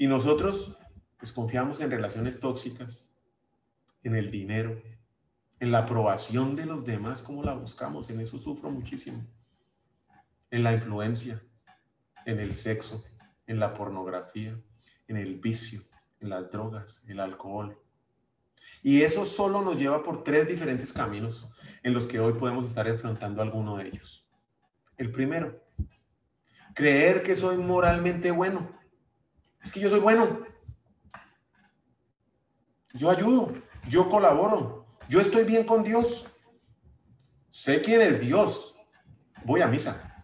y 0.00 0.06
nosotros, 0.06 0.78
pues 1.18 1.30
confiamos 1.30 1.80
en 1.80 1.90
relaciones 1.90 2.40
tóxicas, 2.40 3.10
en 4.02 4.16
el 4.16 4.30
dinero, 4.30 4.80
en 5.58 5.72
la 5.72 5.80
aprobación 5.80 6.56
de 6.56 6.64
los 6.64 6.86
demás, 6.86 7.20
como 7.20 7.42
la 7.42 7.52
buscamos, 7.52 8.08
en 8.08 8.20
eso 8.20 8.38
sufro 8.38 8.70
muchísimo. 8.70 9.26
En 10.50 10.62
la 10.62 10.72
influencia, 10.72 11.42
en 12.24 12.40
el 12.40 12.54
sexo, 12.54 13.04
en 13.46 13.58
la 13.58 13.74
pornografía, 13.74 14.58
en 15.06 15.18
el 15.18 15.38
vicio, 15.38 15.82
las 16.28 16.50
drogas, 16.50 17.02
el 17.06 17.20
alcohol. 17.20 17.78
Y 18.82 19.02
eso 19.02 19.24
solo 19.24 19.62
nos 19.62 19.76
lleva 19.76 20.02
por 20.02 20.22
tres 20.22 20.46
diferentes 20.46 20.92
caminos 20.92 21.48
en 21.82 21.94
los 21.94 22.06
que 22.06 22.20
hoy 22.20 22.34
podemos 22.34 22.64
estar 22.66 22.86
enfrentando 22.86 23.42
alguno 23.42 23.76
de 23.76 23.88
ellos. 23.88 24.28
El 24.96 25.10
primero, 25.10 25.62
creer 26.74 27.22
que 27.22 27.34
soy 27.34 27.56
moralmente 27.56 28.30
bueno 28.30 28.78
es 29.62 29.72
que 29.72 29.80
yo 29.80 29.90
soy 29.90 30.00
bueno. 30.00 30.46
Yo 32.92 33.10
ayudo, 33.10 33.52
yo 33.88 34.08
colaboro, 34.08 34.86
yo 35.08 35.20
estoy 35.20 35.44
bien 35.44 35.64
con 35.64 35.82
Dios. 35.82 36.28
Sé 37.48 37.80
quién 37.80 38.00
es 38.00 38.20
Dios. 38.20 38.76
Voy 39.44 39.60
a 39.60 39.68
misa. 39.68 40.14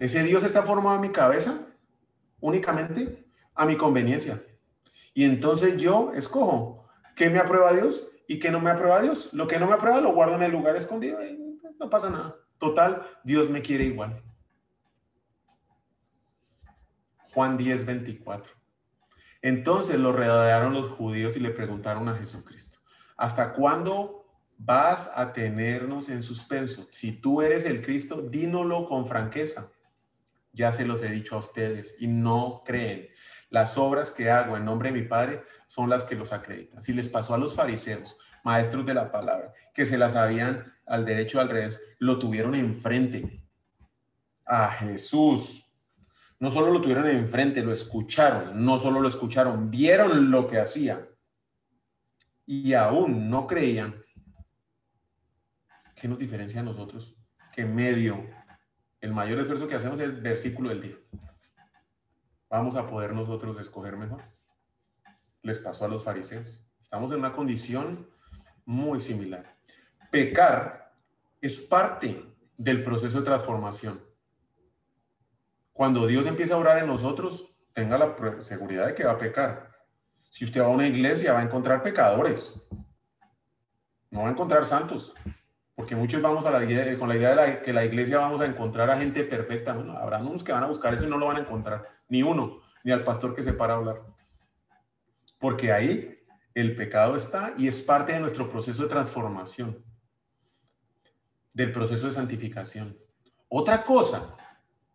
Ese 0.00 0.22
Dios 0.22 0.42
está 0.44 0.62
formado 0.62 0.96
en 0.96 1.02
mi 1.02 1.10
cabeza 1.10 1.66
únicamente 2.40 3.26
a 3.54 3.64
mi 3.64 3.76
conveniencia. 3.76 4.42
Y 5.14 5.24
entonces 5.24 5.76
yo 5.76 6.12
escojo 6.14 6.86
qué 7.14 7.30
me 7.30 7.38
aprueba 7.38 7.72
Dios 7.72 8.06
y 8.26 8.38
qué 8.40 8.50
no 8.50 8.60
me 8.60 8.70
aprueba 8.70 9.00
Dios. 9.00 9.32
Lo 9.32 9.46
que 9.46 9.58
no 9.58 9.66
me 9.66 9.74
aprueba 9.74 10.00
lo 10.00 10.12
guardo 10.12 10.34
en 10.34 10.42
el 10.42 10.52
lugar 10.52 10.76
escondido 10.76 11.24
y 11.24 11.38
no 11.78 11.88
pasa 11.88 12.10
nada. 12.10 12.36
Total, 12.58 13.02
Dios 13.22 13.48
me 13.48 13.62
quiere 13.62 13.84
igual. 13.84 14.16
Juan 17.32 17.56
10, 17.56 17.86
24. 17.86 18.52
Entonces 19.42 19.98
lo 19.98 20.12
rodearon 20.12 20.72
los 20.72 20.90
judíos 20.90 21.36
y 21.36 21.40
le 21.40 21.50
preguntaron 21.50 22.08
a 22.08 22.16
Jesucristo, 22.16 22.78
¿hasta 23.16 23.52
cuándo 23.52 24.24
vas 24.56 25.10
a 25.14 25.32
tenernos 25.32 26.08
en 26.08 26.22
suspenso? 26.22 26.88
Si 26.90 27.12
tú 27.12 27.42
eres 27.42 27.66
el 27.66 27.82
Cristo, 27.82 28.22
dínoslo 28.22 28.86
con 28.86 29.06
franqueza. 29.06 29.70
Ya 30.52 30.72
se 30.72 30.86
los 30.86 31.02
he 31.02 31.10
dicho 31.10 31.34
a 31.34 31.40
ustedes 31.40 31.96
y 31.98 32.06
no 32.06 32.62
creen. 32.64 33.08
Las 33.54 33.78
obras 33.78 34.10
que 34.10 34.32
hago 34.32 34.56
en 34.56 34.64
nombre 34.64 34.90
de 34.90 35.00
mi 35.00 35.06
Padre 35.06 35.44
son 35.68 35.88
las 35.88 36.02
que 36.02 36.16
los 36.16 36.32
acreditan. 36.32 36.82
Si 36.82 36.92
les 36.92 37.08
pasó 37.08 37.34
a 37.34 37.38
los 37.38 37.54
fariseos, 37.54 38.18
maestros 38.42 38.84
de 38.84 38.94
la 38.94 39.12
palabra, 39.12 39.52
que 39.72 39.84
se 39.84 39.96
las 39.96 40.14
sabían 40.14 40.74
al 40.86 41.04
derecho 41.04 41.40
al 41.40 41.48
revés, 41.48 41.94
lo 42.00 42.18
tuvieron 42.18 42.56
enfrente. 42.56 43.46
A 44.44 44.72
Jesús, 44.72 45.72
no 46.40 46.50
solo 46.50 46.72
lo 46.72 46.80
tuvieron 46.80 47.06
enfrente, 47.06 47.62
lo 47.62 47.70
escucharon, 47.70 48.64
no 48.64 48.76
solo 48.76 48.98
lo 48.98 49.06
escucharon, 49.06 49.70
vieron 49.70 50.32
lo 50.32 50.48
que 50.48 50.58
hacía 50.58 51.08
y 52.44 52.72
aún 52.72 53.30
no 53.30 53.46
creían. 53.46 54.02
¿Qué 55.94 56.08
nos 56.08 56.18
diferencia 56.18 56.58
a 56.58 56.64
nosotros? 56.64 57.14
Que 57.52 57.64
medio, 57.64 58.28
el 59.00 59.12
mayor 59.12 59.38
esfuerzo 59.38 59.68
que 59.68 59.76
hacemos 59.76 60.00
es 60.00 60.06
el 60.06 60.20
versículo 60.20 60.70
del 60.70 60.82
día. 60.82 60.96
Vamos 62.54 62.76
a 62.76 62.86
poder 62.86 63.12
nosotros 63.14 63.58
escoger 63.58 63.96
mejor. 63.96 64.22
Les 65.42 65.58
pasó 65.58 65.86
a 65.86 65.88
los 65.88 66.04
fariseos. 66.04 66.64
Estamos 66.80 67.10
en 67.10 67.18
una 67.18 67.32
condición 67.32 68.08
muy 68.64 69.00
similar. 69.00 69.56
Pecar 70.12 70.94
es 71.40 71.60
parte 71.60 72.24
del 72.56 72.84
proceso 72.84 73.18
de 73.18 73.24
transformación. 73.24 74.00
Cuando 75.72 76.06
Dios 76.06 76.26
empieza 76.26 76.54
a 76.54 76.58
orar 76.58 76.78
en 76.78 76.86
nosotros, 76.86 77.56
tenga 77.72 77.98
la 77.98 78.14
seguridad 78.40 78.86
de 78.86 78.94
que 78.94 79.04
va 79.04 79.10
a 79.10 79.18
pecar. 79.18 79.72
Si 80.30 80.44
usted 80.44 80.60
va 80.60 80.66
a 80.66 80.68
una 80.68 80.86
iglesia, 80.86 81.32
va 81.32 81.40
a 81.40 81.44
encontrar 81.44 81.82
pecadores. 81.82 82.54
No 84.12 84.20
va 84.20 84.28
a 84.28 84.30
encontrar 84.30 84.64
santos. 84.64 85.12
Porque 85.74 85.96
muchos 85.96 86.22
vamos 86.22 86.46
a 86.46 86.50
la 86.50 86.62
iglesia, 86.62 86.98
con 86.98 87.08
la 87.08 87.16
idea 87.16 87.34
de 87.34 87.62
que 87.62 87.72
la 87.72 87.84
iglesia 87.84 88.18
vamos 88.18 88.40
a 88.40 88.46
encontrar 88.46 88.90
a 88.90 88.98
gente 88.98 89.24
perfecta. 89.24 89.74
Bueno, 89.74 89.96
habrá 89.96 90.18
unos 90.18 90.44
que 90.44 90.52
van 90.52 90.62
a 90.62 90.68
buscar 90.68 90.94
eso 90.94 91.06
y 91.06 91.08
no 91.10 91.18
lo 91.18 91.26
van 91.26 91.36
a 91.36 91.40
encontrar. 91.40 91.86
Ni 92.08 92.22
uno, 92.22 92.60
ni 92.84 92.92
al 92.92 93.02
pastor 93.02 93.34
que 93.34 93.42
se 93.42 93.52
para 93.52 93.74
a 93.74 93.76
hablar. 93.78 94.02
Porque 95.38 95.72
ahí 95.72 96.20
el 96.54 96.76
pecado 96.76 97.16
está 97.16 97.54
y 97.58 97.66
es 97.66 97.82
parte 97.82 98.12
de 98.12 98.20
nuestro 98.20 98.48
proceso 98.48 98.84
de 98.84 98.88
transformación, 98.88 99.84
del 101.52 101.72
proceso 101.72 102.06
de 102.06 102.12
santificación. 102.12 102.96
Otra 103.48 103.82
cosa 103.82 104.36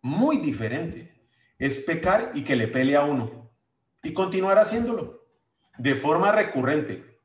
muy 0.02 0.38
diferente. 0.38 1.14
Es 1.58 1.80
pecar 1.80 2.32
y 2.34 2.42
que 2.42 2.56
le 2.56 2.68
pele 2.68 2.96
a 2.96 3.04
uno 3.04 3.50
y 4.02 4.14
continuar 4.14 4.58
haciéndolo 4.58 5.26
de 5.76 5.94
forma 5.94 6.32
recurrente, 6.32 7.20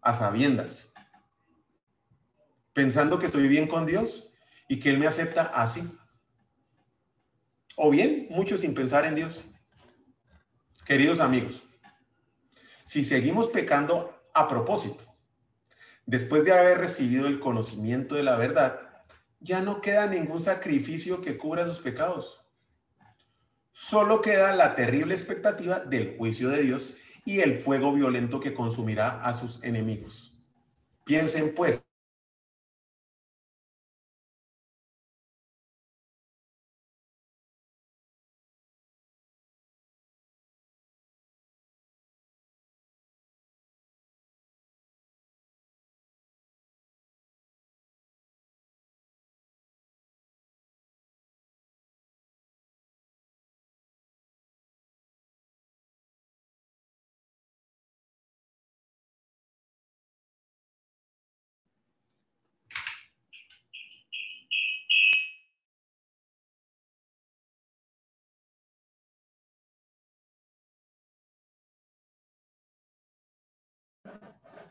a 0.00 0.12
sabiendas, 0.12 0.92
pensando 2.74 3.18
que 3.18 3.26
estoy 3.26 3.48
bien 3.48 3.66
con 3.66 3.86
Dios 3.86 4.32
y 4.68 4.80
que 4.80 4.90
Él 4.90 4.98
me 4.98 5.06
acepta 5.06 5.42
así. 5.42 5.82
O 7.76 7.90
bien, 7.90 8.26
mucho 8.30 8.58
sin 8.58 8.74
pensar 8.74 9.06
en 9.06 9.14
Dios. 9.14 9.44
Queridos 10.84 11.20
amigos, 11.20 11.66
si 12.84 13.04
seguimos 13.04 13.48
pecando 13.48 14.14
a 14.34 14.48
propósito, 14.48 15.04
después 16.04 16.44
de 16.44 16.52
haber 16.52 16.78
recibido 16.78 17.26
el 17.26 17.40
conocimiento 17.40 18.16
de 18.16 18.22
la 18.22 18.36
verdad, 18.36 18.80
ya 19.40 19.60
no 19.60 19.80
queda 19.80 20.06
ningún 20.06 20.40
sacrificio 20.40 21.20
que 21.20 21.38
cubra 21.38 21.66
sus 21.66 21.78
pecados. 21.78 22.40
Solo 23.72 24.20
queda 24.20 24.54
la 24.54 24.74
terrible 24.74 25.14
expectativa 25.14 25.80
del 25.80 26.16
juicio 26.16 26.48
de 26.48 26.62
Dios 26.62 26.96
y 27.24 27.40
el 27.40 27.56
fuego 27.56 27.92
violento 27.92 28.40
que 28.40 28.54
consumirá 28.54 29.22
a 29.24 29.34
sus 29.34 29.62
enemigos. 29.62 30.36
Piensen 31.04 31.54
pues 31.54 31.83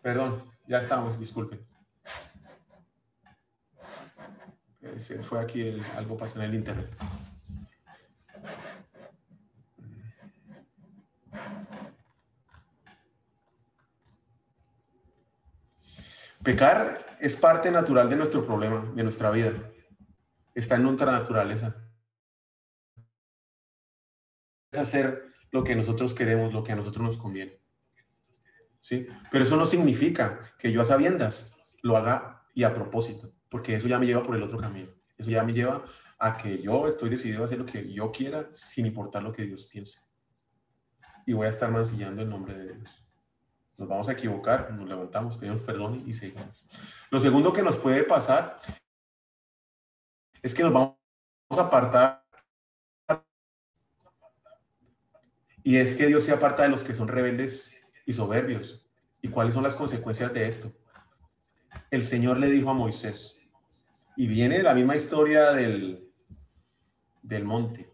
Perdón, 0.03 0.43
ya 0.67 0.79
estamos, 0.79 1.17
disculpen. 1.17 1.65
Se 4.97 5.23
fue 5.23 5.39
aquí, 5.39 5.81
algo 5.95 6.17
pasó 6.17 6.39
en 6.39 6.45
el 6.45 6.55
internet. 6.55 6.93
Pecar 16.43 17.05
es 17.21 17.37
parte 17.37 17.71
natural 17.71 18.09
de 18.09 18.17
nuestro 18.17 18.45
problema, 18.45 18.91
de 18.93 19.03
nuestra 19.03 19.31
vida. 19.31 19.53
Está 20.53 20.75
en 20.75 20.83
nuestra 20.83 21.13
naturaleza. 21.13 21.77
Es 24.69 24.79
hacer 24.79 25.31
lo 25.51 25.63
que 25.63 25.77
nosotros 25.77 26.13
queremos, 26.13 26.53
lo 26.53 26.61
que 26.61 26.73
a 26.73 26.75
nosotros 26.75 27.05
nos 27.05 27.17
conviene. 27.17 27.62
¿Sí? 28.83 29.07
Pero 29.31 29.45
eso 29.45 29.55
no 29.55 29.65
significa 29.65 30.53
que 30.59 30.71
yo 30.71 30.81
a 30.81 30.85
sabiendas 30.85 31.55
lo 31.81 31.95
haga 31.95 32.43
y 32.53 32.63
a 32.63 32.73
propósito, 32.73 33.33
porque 33.49 33.75
eso 33.75 33.87
ya 33.87 33.97
me 33.97 34.05
lleva 34.05 34.21
por 34.21 34.35
el 34.35 34.43
otro 34.43 34.57
camino. 34.57 34.91
Eso 35.17 35.31
ya 35.31 35.43
me 35.43 35.53
lleva 35.53 35.85
a 36.19 36.37
que 36.37 36.61
yo 36.61 36.87
estoy 36.87 37.09
decidido 37.09 37.41
a 37.41 37.45
hacer 37.45 37.59
lo 37.59 37.65
que 37.65 37.91
yo 37.91 38.11
quiera 38.11 38.47
sin 38.51 38.85
importar 38.85 39.23
lo 39.23 39.31
que 39.31 39.43
Dios 39.43 39.65
piense. 39.67 39.99
Y 41.25 41.31
voy 41.31 41.47
a 41.47 41.49
estar 41.49 41.71
mancillando 41.71 42.21
el 42.21 42.29
nombre 42.29 42.55
de 42.57 42.73
Dios. 42.73 43.05
Nos 43.77 43.87
vamos 43.87 44.09
a 44.09 44.11
equivocar, 44.11 44.71
nos 44.73 44.87
levantamos, 44.87 45.37
pedimos 45.37 45.61
perdón 45.61 46.03
y 46.05 46.13
seguimos. 46.13 46.65
Lo 47.09 47.21
segundo 47.21 47.53
que 47.53 47.63
nos 47.63 47.77
puede 47.77 48.03
pasar 48.03 48.57
es 50.41 50.53
que 50.53 50.61
nos 50.61 50.73
vamos 50.73 50.97
a 51.51 51.61
apartar. 51.61 52.25
Y 55.63 55.77
es 55.77 55.95
que 55.95 56.07
Dios 56.07 56.23
se 56.23 56.33
aparta 56.33 56.63
de 56.63 56.69
los 56.69 56.83
que 56.83 56.93
son 56.93 57.07
rebeldes 57.07 57.73
y 58.05 58.11
soberbios. 58.11 58.82
¿Y 59.23 59.29
cuáles 59.29 59.53
son 59.53 59.63
las 59.63 59.75
consecuencias 59.75 60.33
de 60.33 60.47
esto? 60.47 60.71
El 61.89 62.03
Señor 62.03 62.37
le 62.37 62.47
dijo 62.47 62.69
a 62.69 62.73
Moisés, 62.73 63.39
y 64.17 64.27
viene 64.27 64.61
la 64.61 64.73
misma 64.73 64.97
historia 64.97 65.53
del, 65.53 66.11
del 67.21 67.45
monte, 67.45 67.89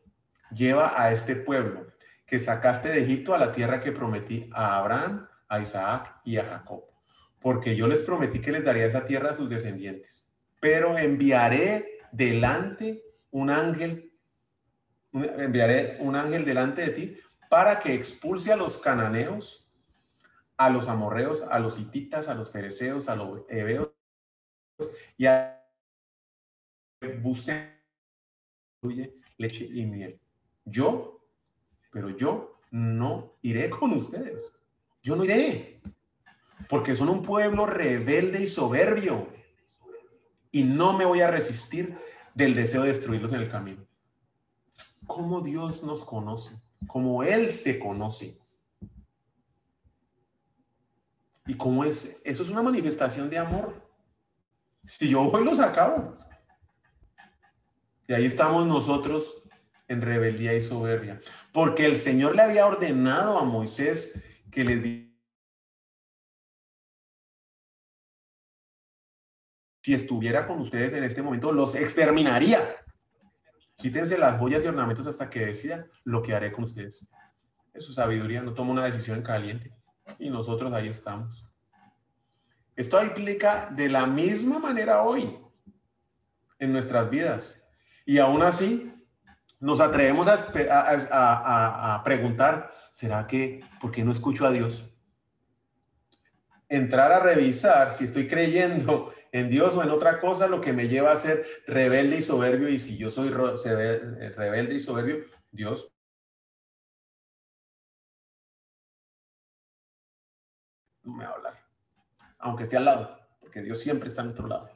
lleva 0.51 1.01
a 1.01 1.11
este 1.11 1.35
pueblo 1.35 1.87
que 2.25 2.39
sacaste 2.39 2.89
de 2.89 3.03
Egipto 3.03 3.35
a 3.35 3.37
la 3.37 3.51
tierra 3.51 3.79
que 3.79 3.91
prometí 3.91 4.49
a 4.53 4.77
Abraham, 4.77 5.27
a 5.47 5.59
Isaac 5.59 6.19
y 6.25 6.37
a 6.37 6.45
Jacob, 6.45 6.85
porque 7.39 7.75
yo 7.75 7.87
les 7.87 8.01
prometí 8.01 8.41
que 8.41 8.51
les 8.51 8.63
daría 8.63 8.87
esa 8.87 9.05
tierra 9.05 9.29
a 9.29 9.35
sus 9.35 9.51
descendientes, 9.51 10.27
pero 10.59 10.97
enviaré 10.97 11.99
delante 12.11 13.03
un 13.29 13.51
ángel, 13.51 14.13
enviaré 15.13 15.97
un 15.99 16.15
ángel 16.15 16.43
delante 16.43 16.81
de 16.81 16.89
ti 16.89 17.17
para 17.49 17.77
que 17.77 17.93
expulse 17.93 18.51
a 18.51 18.55
los 18.55 18.79
cananeos, 18.79 19.58
a 20.59 20.69
los 20.69 20.89
amorreos, 20.89 21.43
a 21.43 21.57
los 21.59 21.79
hititas, 21.79 22.27
a 22.27 22.35
los 22.35 22.51
fereceos, 22.51 23.07
a 23.07 23.15
los 23.15 23.43
hebeos 23.47 23.91
y 25.17 25.25
a 25.25 25.65
buce 27.21 27.79
leche 29.37 29.69
y 29.71 29.85
miel. 29.85 30.19
Yo, 30.65 31.23
pero 31.91 32.09
yo 32.09 32.59
no 32.71 33.37
iré 33.41 33.69
con 33.69 33.93
ustedes. 33.93 34.59
Yo 35.01 35.15
no 35.15 35.23
iré. 35.23 35.81
Porque 36.67 36.93
son 36.93 37.07
un 37.07 37.23
pueblo 37.23 37.65
rebelde 37.65 38.41
y 38.41 38.45
soberbio. 38.45 39.29
Y 40.51 40.63
no 40.63 40.91
me 40.91 41.05
voy 41.05 41.21
a 41.21 41.31
resistir 41.31 41.97
del 42.35 42.53
deseo 42.53 42.81
de 42.81 42.89
destruirlos 42.89 43.31
en 43.31 43.39
el 43.39 43.49
camino. 43.49 43.87
¿Cómo 45.07 45.39
Dios 45.39 45.83
nos 45.83 46.03
conoce? 46.03 46.61
Como 46.85 47.23
Él 47.23 47.47
se 47.47 47.79
conoce. 47.79 48.38
¿Y 51.49 51.55
cómo 51.57 51.83
es? 51.83 52.21
Eso 52.23 52.43
es 52.43 52.49
una 52.49 52.61
manifestación 52.61 53.27
de 53.27 53.39
amor. 53.39 53.73
Si 54.87 55.09
yo 55.09 55.23
voy, 55.23 55.43
los 55.43 55.59
acabo. 55.59 56.15
Y 58.07 58.13
ahí 58.13 58.25
estamos 58.25 58.67
nosotros 58.67 59.49
en 59.87 60.03
rebeldía 60.03 60.53
y 60.53 60.61
soberbia. 60.61 61.19
Porque 61.51 61.87
el 61.87 61.97
Señor 61.97 62.35
le 62.35 62.43
había 62.43 62.67
ordenado 62.67 63.39
a 63.39 63.45
Moisés 63.45 64.21
que 64.51 64.63
les 64.63 64.83
diera. 64.83 65.09
Si 69.81 69.95
estuviera 69.95 70.45
con 70.45 70.59
ustedes 70.59 70.93
en 70.93 71.03
este 71.03 71.23
momento, 71.23 71.51
los 71.51 71.73
exterminaría. 71.73 72.75
Quítense 73.75 74.19
las 74.19 74.37
joyas 74.37 74.63
y 74.63 74.67
ornamentos 74.67 75.07
hasta 75.07 75.31
que 75.31 75.47
decida 75.47 75.87
lo 76.03 76.21
que 76.21 76.35
haré 76.35 76.51
con 76.51 76.65
ustedes. 76.65 77.09
Es 77.73 77.85
su 77.85 77.93
sabiduría, 77.93 78.43
no 78.43 78.53
toma 78.53 78.73
una 78.73 78.85
decisión 78.85 79.17
en 79.17 79.23
caliente 79.23 79.78
y 80.17 80.29
nosotros 80.29 80.73
ahí 80.73 80.87
estamos. 80.87 81.45
Esto 82.75 82.97
aplica 82.97 83.69
de 83.75 83.89
la 83.89 84.05
misma 84.05 84.57
manera 84.57 85.03
hoy 85.03 85.37
en 86.59 86.71
nuestras 86.71 87.09
vidas. 87.09 87.61
Y 88.05 88.19
aún 88.19 88.41
así, 88.41 88.91
nos 89.59 89.81
atrevemos 89.81 90.27
a, 90.29 91.95
a, 91.95 92.03
preguntar, 92.03 92.71
¿será 92.91 93.27
que, 93.27 93.61
por 93.81 93.91
qué 93.91 94.03
no 94.03 94.11
escucho 94.11 94.47
a 94.47 94.51
Dios? 94.51 94.85
Entrar 96.69 97.11
a 97.11 97.19
revisar 97.19 97.91
si 97.91 98.05
estoy 98.05 98.27
creyendo 98.27 99.13
en 99.31 99.49
Dios 99.49 99.75
o 99.75 99.83
en 99.83 99.89
otra 99.89 100.19
cosa, 100.19 100.47
lo 100.47 100.61
que 100.61 100.71
me 100.71 100.87
lleva 100.87 101.11
a 101.11 101.17
ser 101.17 101.45
rebelde 101.67 102.17
y 102.17 102.21
soberbio. 102.21 102.69
Y 102.69 102.79
si 102.79 102.97
yo 102.97 103.09
soy 103.09 103.29
rebelde 103.29 104.75
y 104.75 104.79
soberbio, 104.79 105.25
Dios 105.51 105.91
no 111.03 111.13
me 111.13 111.25
va 111.25 111.31
a 111.31 111.33
hablar, 111.33 111.65
aunque 112.39 112.63
esté 112.63 112.77
al 112.77 112.85
lado, 112.85 113.19
porque 113.39 113.61
Dios 113.61 113.79
siempre 113.79 114.09
está 114.09 114.21
a 114.21 114.25
nuestro 114.25 114.47
lado. 114.47 114.69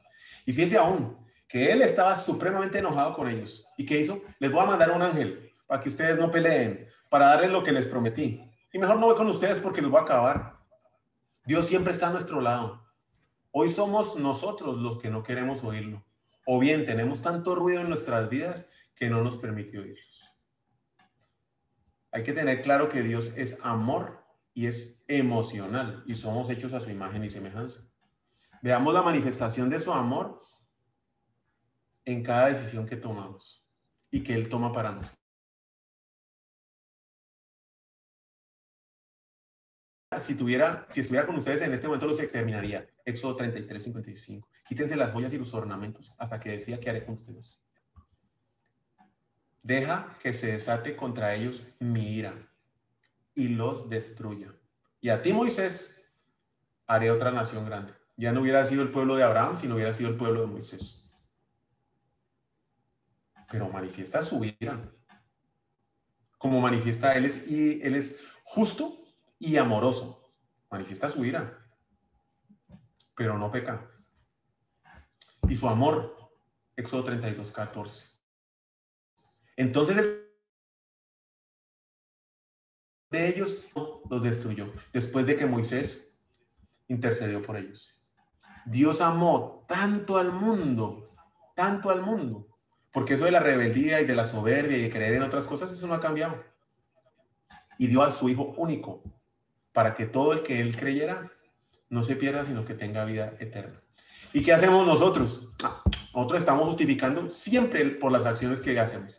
Y 0.46 0.54
fíjense 0.54 0.78
aún 0.78 1.18
que 1.48 1.72
Él 1.72 1.82
estaba 1.82 2.16
supremamente 2.16 2.80
enojado 2.80 3.14
con 3.14 3.28
ellos. 3.28 3.68
¿Y 3.78 3.86
qué 3.86 4.00
hizo? 4.00 4.22
Les 4.40 4.52
voy 4.52 4.64
a 4.64 4.68
mandar 4.68 4.92
un 4.92 5.02
ángel 5.02 5.52
para 5.68 5.82
que 5.82 5.90
ustedes 5.90 6.18
no 6.18 6.32
peleen, 6.32 6.88
para 7.10 7.28
darles 7.28 7.52
lo 7.52 7.64
que 7.64 7.72
les 7.72 7.86
prometí. 7.86 8.50
Y 8.72 8.80
mejor 8.80 8.98
no 8.98 9.06
voy 9.06 9.16
con 9.16 9.28
ustedes 9.28 9.60
porque 9.60 9.82
los 9.82 9.92
voy 9.92 10.00
a 10.00 10.04
acabar. 10.04 10.58
Dios 11.46 11.66
siempre 11.66 11.94
está 11.94 12.08
a 12.08 12.12
nuestro 12.12 12.42
lado. 12.42 12.84
Hoy 13.52 13.70
somos 13.70 14.16
nosotros 14.16 14.80
los 14.80 14.98
que 14.98 15.12
no 15.12 15.22
queremos 15.22 15.64
oírlo. 15.64 16.04
O 16.46 16.60
bien 16.60 16.86
tenemos 16.86 17.22
tanto 17.22 17.54
ruido 17.54 17.82
en 17.82 17.90
nuestras 17.90 18.30
vidas 18.30 18.70
que 18.96 19.10
no 19.10 19.22
nos 19.22 19.38
permite 19.38 19.78
oírlos. 19.78 20.34
Hay 22.12 22.24
que 22.24 22.34
tener 22.34 22.62
claro 22.62 22.90
que 22.90 23.02
Dios 23.02 23.32
es 23.36 23.60
amor 23.62 24.23
y 24.54 24.68
es 24.68 25.04
emocional 25.08 26.04
y 26.06 26.16
somos 26.16 26.50
hechos 26.50 26.74
a 26.74 26.80
su 26.80 26.90
imagen 26.90 27.24
y 27.24 27.30
semejanza. 27.30 27.82
Veamos 28.62 28.94
la 28.94 29.02
manifestación 29.02 29.70
de 29.70 29.80
su 29.80 29.92
amor 29.92 30.42
en 32.06 32.24
cada 32.24 32.48
decisión 32.48 32.86
que 32.86 32.96
tomamos 32.96 33.66
y 34.12 34.22
que 34.22 34.34
Él 34.34 34.48
toma 34.50 34.72
para 34.72 34.92
nosotros. 34.92 35.20
Si 40.20 40.36
tuviera, 40.36 40.88
si 40.92 41.00
estuviera 41.00 41.26
con 41.26 41.36
ustedes 41.36 41.62
en 41.62 41.74
este 41.74 41.88
momento 41.88 42.06
los 42.06 42.20
exterminaría. 42.20 42.88
Éxodo 43.04 43.36
33, 43.36 43.84
55. 43.84 44.48
Quítense 44.68 44.96
las 44.96 45.12
joyas 45.12 45.34
y 45.34 45.40
los 45.40 45.54
ornamentos 45.56 46.14
hasta 46.20 46.40
que 46.40 46.52
decía 46.52 46.80
que 46.80 46.90
haré 46.90 47.04
con 47.04 47.16
ustedes. 47.16 47.60
Deja 49.64 50.16
que 50.22 50.34
se 50.34 50.52
desate 50.52 50.96
contra 50.96 51.34
ellos 51.34 51.66
mi 51.80 52.14
ira 52.14 52.53
y 53.36 53.50
los 53.50 53.90
destruya. 53.90 54.54
y 55.02 55.10
a 55.10 55.22
ti 55.22 55.34
Moisés 55.34 56.02
haré 56.88 57.12
otra 57.12 57.32
nación 57.32 57.66
grande. 57.66 57.94
Ya 58.16 58.32
no 58.32 58.42
hubiera 58.42 58.66
sido 58.66 58.84
el 58.84 58.92
pueblo 58.92 59.16
de 59.16 59.24
Abraham, 59.24 59.58
sino 59.58 59.76
hubiera 59.76 59.94
sido 59.94 60.10
el 60.10 60.18
pueblo 60.18 60.42
de 60.42 60.48
Moisés. 60.48 61.04
Pero 63.50 63.70
manifiesta 63.70 64.22
su 64.22 64.44
ira. 64.44 64.92
Como 66.38 66.62
manifiesta 66.62 67.16
él 67.16 67.26
es, 67.26 67.48
y 67.50 67.82
él 67.82 67.96
es 67.96 68.20
justo 68.44 69.04
y 69.40 69.58
amoroso. 69.58 70.34
Manifiesta 70.70 71.10
su 71.10 71.26
ira. 71.26 71.60
Pero 73.16 73.38
no 73.38 73.52
peca. 73.52 73.90
Y 75.48 75.56
su 75.56 75.68
amor, 75.68 76.16
Éxodo 76.76 77.04
32, 77.04 77.52
14. 77.52 78.10
Entonces 79.56 79.98
de 83.14 83.30
ellos 83.30 83.66
los 84.10 84.22
destruyó 84.22 84.74
después 84.92 85.26
de 85.26 85.36
que 85.36 85.46
Moisés 85.46 86.18
intercedió 86.88 87.42
por 87.42 87.56
ellos. 87.56 87.96
Dios 88.66 89.02
amó 89.02 89.66
tanto 89.68 90.18
al 90.18 90.32
mundo, 90.32 91.06
tanto 91.56 91.92
al 91.92 92.02
mundo, 92.02 92.48
porque 92.92 93.14
eso 93.14 93.26
de 93.26 93.32
la 93.32 93.40
rebeldía 93.40 94.02
y 94.02 94.06
de 94.06 94.16
la 94.16 94.26
soberbia 94.26 94.78
y 94.78 94.82
de 94.82 94.90
creer 94.90 95.14
en 95.14 95.24
otras 95.24 95.46
cosas, 95.46 95.72
eso 95.72 95.88
no 95.88 95.94
ha 95.94 96.00
cambiado. 96.00 96.44
Y 97.78 97.88
dio 97.88 98.02
a 98.02 98.12
su 98.12 98.30
Hijo 98.30 98.54
único 98.58 99.04
para 99.74 99.94
que 99.94 100.06
todo 100.06 100.34
el 100.34 100.42
que 100.42 100.60
él 100.60 100.76
creyera 100.76 101.32
no 101.90 102.02
se 102.02 102.16
pierda, 102.16 102.46
sino 102.46 102.66
que 102.66 102.74
tenga 102.74 103.06
vida 103.06 103.36
eterna. 103.40 103.80
¿Y 104.32 104.42
qué 104.42 104.54
hacemos 104.54 104.86
nosotros? 104.88 105.50
Nosotros 106.16 106.40
estamos 106.40 106.66
justificando 106.68 107.30
siempre 107.30 107.86
por 107.92 108.12
las 108.12 108.26
acciones 108.26 108.60
que 108.60 108.80
hacemos 108.80 109.16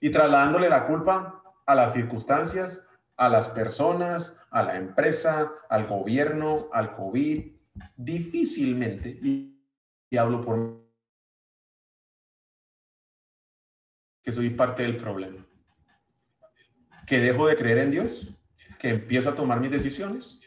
y 0.00 0.10
trasladándole 0.10 0.68
la 0.68 0.86
culpa 0.86 1.42
a 1.64 1.74
las 1.74 1.94
circunstancias, 1.94 2.86
a 3.16 3.28
las 3.28 3.48
personas, 3.48 4.40
a 4.50 4.62
la 4.62 4.76
empresa, 4.76 5.52
al 5.68 5.86
gobierno, 5.86 6.68
al 6.72 6.94
COVID, 6.94 7.54
difícilmente, 7.96 9.08
y, 9.08 9.50
hablo 10.16 10.40
por 10.42 10.84
que 14.22 14.30
soy 14.30 14.50
parte 14.50 14.84
del 14.84 14.96
problema, 14.96 15.44
que 17.06 17.18
dejo 17.18 17.48
de 17.48 17.56
creer 17.56 17.78
en 17.78 17.90
Dios, 17.90 18.28
que 18.78 18.90
empiezo 18.90 19.30
a 19.30 19.34
tomar 19.34 19.60
mis 19.60 19.70
decisiones 19.70 20.40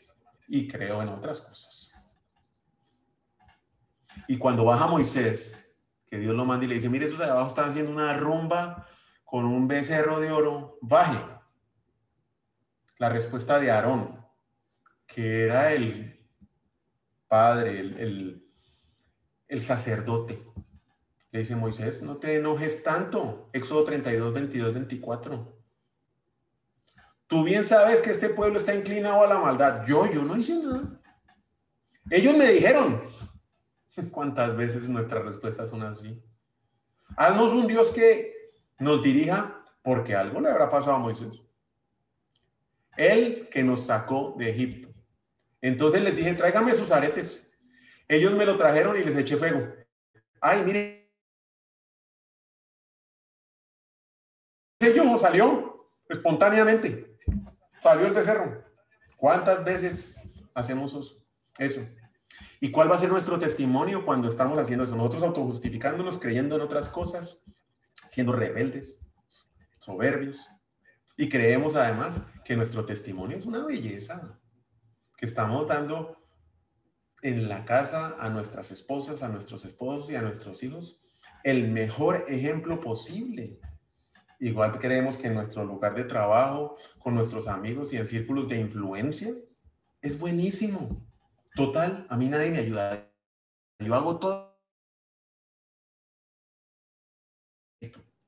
y 0.47 0.67
creo 0.67 1.01
en 1.01 1.09
otras 1.09 1.41
cosas. 1.41 1.91
Y 4.27 4.37
cuando 4.37 4.63
baja 4.63 4.87
Moisés, 4.87 5.69
que 6.07 6.17
Dios 6.17 6.33
lo 6.33 6.45
manda 6.45 6.65
y 6.65 6.69
le 6.69 6.75
dice, 6.75 6.89
mire, 6.89 7.05
esos 7.05 7.19
de 7.19 7.25
abajo 7.25 7.47
están 7.47 7.69
haciendo 7.69 7.91
una 7.91 8.13
rumba 8.17 8.87
con 9.25 9.45
un 9.45 9.67
becerro 9.67 10.19
de 10.19 10.31
oro, 10.31 10.77
baje. 10.81 11.36
La 12.97 13.09
respuesta 13.09 13.59
de 13.59 13.71
Aarón, 13.71 14.25
que 15.05 15.43
era 15.45 15.73
el 15.73 16.19
padre, 17.27 17.79
el, 17.79 18.43
el, 19.47 19.61
sacerdote, 19.61 20.43
le 21.31 21.39
dice 21.39 21.55
Moisés, 21.55 22.01
no 22.01 22.17
te 22.17 22.37
enojes 22.37 22.83
tanto. 22.83 23.49
Éxodo 23.53 23.83
32, 23.83 24.33
22, 24.33 24.73
24. 24.73 25.57
Tú 27.27 27.43
bien 27.43 27.65
sabes 27.65 28.01
que 28.01 28.11
este 28.11 28.29
pueblo 28.29 28.57
está 28.57 28.73
inclinado 28.73 29.23
a 29.23 29.27
la 29.27 29.37
maldad. 29.37 29.85
Yo, 29.85 30.09
yo 30.09 30.23
no 30.23 30.35
hice 30.37 30.55
nada. 30.55 30.99
Ellos 32.09 32.35
me 32.35 32.47
dijeron. 32.51 33.01
¿Cuántas 34.11 34.55
veces 34.55 34.87
nuestras 34.89 35.25
respuestas 35.25 35.69
son 35.69 35.83
así? 35.83 36.23
Haznos 37.15 37.51
un 37.51 37.67
Dios 37.67 37.89
que 37.89 38.51
nos 38.79 39.01
dirija 39.01 39.63
porque 39.81 40.15
algo 40.15 40.39
le 40.39 40.49
habrá 40.49 40.69
pasado 40.69 40.95
a 40.95 40.99
Moisés. 40.99 41.46
Él 42.97 43.47
que 43.49 43.63
nos 43.63 43.85
sacó 43.85 44.35
de 44.37 44.49
Egipto. 44.49 44.89
Entonces 45.61 46.01
les 46.01 46.15
dije, 46.15 46.33
tráigame 46.33 46.73
sus 46.73 46.91
aretes. 46.91 47.49
Ellos 48.07 48.33
me 48.33 48.45
lo 48.45 48.57
trajeron 48.57 48.97
y 48.97 49.03
les 49.03 49.15
eché 49.15 49.37
fuego. 49.37 49.67
Ay, 50.41 50.63
mire. 50.63 51.11
Ellos 54.79 55.21
salió 55.21 55.89
espontáneamente. 56.09 57.17
Salió 57.81 58.05
el 58.05 58.13
becerro. 58.13 58.63
¿Cuántas 59.17 59.63
veces 59.63 60.15
hacemos 60.53 61.23
eso? 61.57 61.81
¿Y 62.59 62.71
cuál 62.71 62.89
va 62.89 62.95
a 62.95 62.99
ser 62.99 63.09
nuestro 63.09 63.37
testimonio 63.37 64.05
cuando 64.05 64.27
estamos 64.27 64.57
haciendo 64.57 64.83
eso? 64.83 64.95
Nosotros 64.95 65.23
autojustificándonos, 65.23 66.19
creyendo 66.19 66.55
en 66.55 66.61
otras 66.61 66.89
cosas, 66.89 67.43
siendo 68.07 68.33
rebeldes, 68.33 68.99
soberbios. 69.79 70.47
Y 71.17 71.29
creemos 71.29 71.75
además 71.75 72.21
que 72.47 72.55
nuestro 72.55 72.85
testimonio 72.85 73.35
es 73.35 73.45
una 73.45 73.65
belleza, 73.65 74.39
que 75.17 75.25
estamos 75.25 75.67
dando 75.67 76.15
en 77.21 77.49
la 77.49 77.65
casa 77.65 78.15
a 78.17 78.29
nuestras 78.29 78.71
esposas, 78.71 79.21
a 79.21 79.27
nuestros 79.27 79.65
esposos 79.65 80.09
y 80.09 80.15
a 80.15 80.21
nuestros 80.21 80.63
hijos 80.63 81.03
el 81.43 81.69
mejor 81.69 82.23
ejemplo 82.29 82.79
posible. 82.79 83.59
Igual 84.39 84.79
creemos 84.79 85.17
que 85.17 85.27
en 85.27 85.33
nuestro 85.33 85.65
lugar 85.65 85.93
de 85.93 86.05
trabajo, 86.05 86.77
con 86.99 87.15
nuestros 87.15 87.49
amigos 87.49 87.91
y 87.91 87.97
en 87.97 88.05
círculos 88.05 88.47
de 88.47 88.61
influencia, 88.61 89.33
es 90.01 90.17
buenísimo. 90.17 91.05
Total, 91.53 92.07
a 92.09 92.15
mí 92.15 92.29
nadie 92.29 92.51
me 92.51 92.59
ayuda. 92.59 93.11
Yo 93.79 93.93
hago 93.93 94.19
todo 94.19 94.57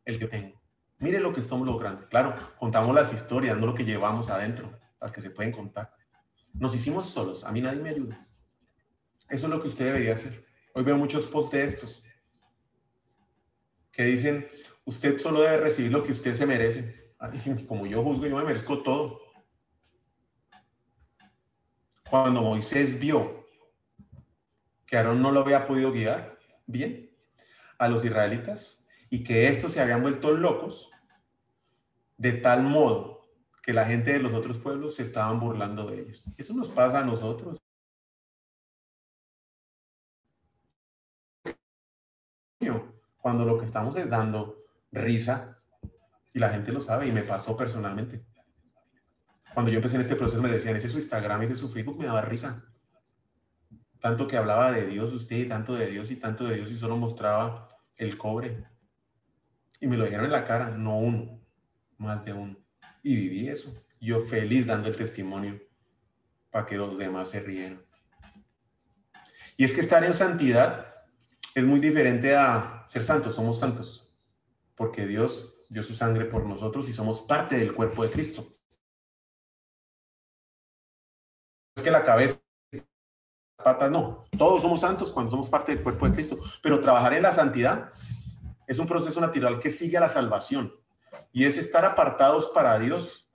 el 0.03 0.19
que 0.19 0.27
tengo. 0.27 0.59
Mire 0.99 1.19
lo 1.19 1.33
que 1.33 1.39
estamos 1.39 1.65
logrando. 1.65 2.07
Claro, 2.09 2.35
contamos 2.57 2.93
las 2.93 3.13
historias, 3.13 3.57
no 3.57 3.65
lo 3.65 3.73
que 3.73 3.85
llevamos 3.85 4.29
adentro, 4.29 4.77
las 4.99 5.12
que 5.12 5.21
se 5.21 5.29
pueden 5.29 5.51
contar. 5.51 5.95
Nos 6.53 6.75
hicimos 6.75 7.05
solos, 7.05 7.45
a 7.45 7.51
mí 7.51 7.62
nadie 7.62 7.81
me 7.81 7.89
ayuda. 7.89 8.19
Eso 9.29 9.45
es 9.45 9.49
lo 9.49 9.62
que 9.62 9.69
usted 9.69 9.85
debería 9.85 10.13
hacer. 10.13 10.45
Hoy 10.73 10.83
veo 10.83 10.97
muchos 10.97 11.25
posts 11.25 11.51
de 11.51 11.63
estos 11.63 12.03
que 13.91 14.03
dicen, 14.03 14.47
usted 14.85 15.17
solo 15.17 15.41
debe 15.41 15.57
recibir 15.57 15.91
lo 15.91 16.03
que 16.03 16.12
usted 16.12 16.33
se 16.33 16.45
merece. 16.45 17.13
Como 17.67 17.85
yo 17.85 18.03
juzgo, 18.03 18.25
yo 18.27 18.35
me 18.35 18.43
merezco 18.43 18.81
todo. 18.83 19.21
Cuando 22.09 22.41
Moisés 22.41 22.99
vio 22.99 23.45
que 24.85 24.97
Aarón 24.97 25.21
no 25.21 25.31
lo 25.31 25.41
había 25.41 25.65
podido 25.65 25.91
guiar 25.91 26.39
bien 26.65 27.15
a 27.77 27.88
los 27.88 28.03
israelitas, 28.03 28.79
y 29.10 29.24
que 29.24 29.48
estos 29.48 29.74
se 29.74 29.82
habían 29.82 30.02
vuelto 30.02 30.32
locos 30.32 30.91
de 32.17 32.34
tal 32.34 32.63
modo 32.63 33.28
que 33.63 33.74
la 33.74 33.86
gente 33.86 34.13
de 34.13 34.19
los 34.19 34.34
otros 34.34 34.58
pueblos 34.58 34.95
se 34.95 35.04
estaban 35.04 35.39
burlando 35.39 35.86
de 35.86 36.02
ellos. 36.02 36.26
Eso 36.38 36.54
nos 36.54 36.69
pasa 36.69 37.00
a 37.00 37.06
nosotros. 37.06 37.60
Cuando 43.22 43.45
lo 43.45 43.58
que 43.58 43.65
estamos 43.65 43.95
es 43.98 44.10
dando 44.10 44.63
risa 44.91 45.62
y 46.34 46.39
la 46.39 46.50
gente 46.50 46.72
lo 46.72 46.82
sabe 46.82 47.08
y 47.08 47.12
me 47.12 47.24
pasó 47.24 47.56
personalmente. 47.56 48.26
Cuando 49.54 49.72
yo 49.72 49.78
empecé 49.78 49.95
en 49.95 50.02
este 50.02 50.15
proceso 50.15 50.41
me 50.41 50.50
decían, 50.50 50.76
ese 50.76 50.88
es 50.88 50.93
su 50.93 51.00
Instagram, 51.00 51.41
ese 51.41 51.54
es 51.54 51.60
su 51.60 51.69
Facebook, 51.69 52.00
me 52.00 52.06
daba 52.06 52.22
risa. 52.22 52.63
Tanto 54.00 54.26
que 54.26 54.38
hablaba 54.38 54.72
de 54.72 54.88
Dios 54.88 55.12
usted 55.12 55.36
y 55.36 55.48
tanto 55.48 55.76
de 55.76 55.88
Dios 55.88 56.12
y 56.12 56.15
tanto 56.15 56.45
de 56.45 56.56
Dios 56.56 56.72
y 56.72 56.78
solo 56.78 56.95
mostraba 56.95 57.67
el 57.98 58.17
cobre. 58.17 58.65
Y 59.80 59.88
me 59.88 59.98
lo 59.98 60.06
dijeron 60.06 60.26
en 60.26 60.32
la 60.32 60.46
cara, 60.46 60.70
no 60.70 60.98
uno, 60.98 61.39
más 61.98 62.26
de 62.26 62.34
uno. 62.34 62.58
Y 63.02 63.15
viví 63.15 63.48
eso. 63.48 63.74
Yo 64.02 64.22
feliz 64.22 64.65
dando 64.65 64.88
el 64.88 64.96
testimonio 64.96 65.62
para 66.50 66.65
que 66.65 66.78
los 66.78 66.98
demás 66.98 67.30
se 67.30 67.39
rieran. 67.39 67.82
Y 69.58 69.63
es 69.63 69.74
que 69.74 69.82
estar 69.82 70.04
en 70.04 70.13
santidad 70.13 70.89
es 71.54 71.65
muy 71.65 71.80
diferente 71.80 72.36
a 72.36 72.84
ser 72.88 73.04
santos, 73.04 73.36
somos 73.36 73.60
santos, 73.60 74.10
porque 74.76 75.06
Dios 75.06 75.54
dio 75.70 75.84
su 75.84 75.94
sangre 75.94 76.26
por 76.26 76.46
nosotros 76.46 76.88
y 76.89 76.94
somos 76.94 77.22
parte 77.22 77.58
del 77.58 77.74
cuerpo 77.74 78.04
de 78.04 78.10
Cristo. 78.10 78.48
Es 81.76 81.84
que 81.84 81.92
la 81.92 82.04
cabeza, 82.04 82.39
patas 83.58 83.92
no, 83.92 84.26
todos 84.38 84.62
somos 84.62 84.82
santos 84.82 85.12
cuando 85.12 85.32
somos 85.32 85.50
parte 85.50 85.74
del 85.74 85.84
cuerpo 85.84 86.08
de 86.08 86.13
Cristo, 86.13 86.38
pero 86.63 86.82
trabajar 86.82 87.13
en 87.13 87.24
la 87.24 87.32
santidad 87.32 87.92
es 88.69 88.77
un 88.77 88.86
proceso 88.86 89.19
natural 89.19 89.60
que 89.60 89.71
sigue 89.71 89.97
a 89.97 90.01
la 90.01 90.10
salvación 90.10 90.71
y 91.34 91.45
es 91.45 91.58
estar 91.58 91.84
apartados 91.86 92.49
para 92.49 92.77
Dios. 92.77 93.27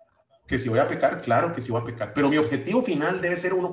Que 0.47 0.59
si 0.59 0.69
voy 0.69 0.79
a 0.79 0.87
pecar, 0.87 1.21
claro 1.23 1.53
que 1.53 1.61
sí 1.61 1.73
voy 1.73 1.81
a 1.81 1.85
pecar, 1.85 2.13
pero 2.15 2.29
mi 2.29 2.37
objetivo 2.37 2.83
final 2.83 3.21
debe 3.21 3.37
ser 3.37 3.53
uno, 3.53 3.73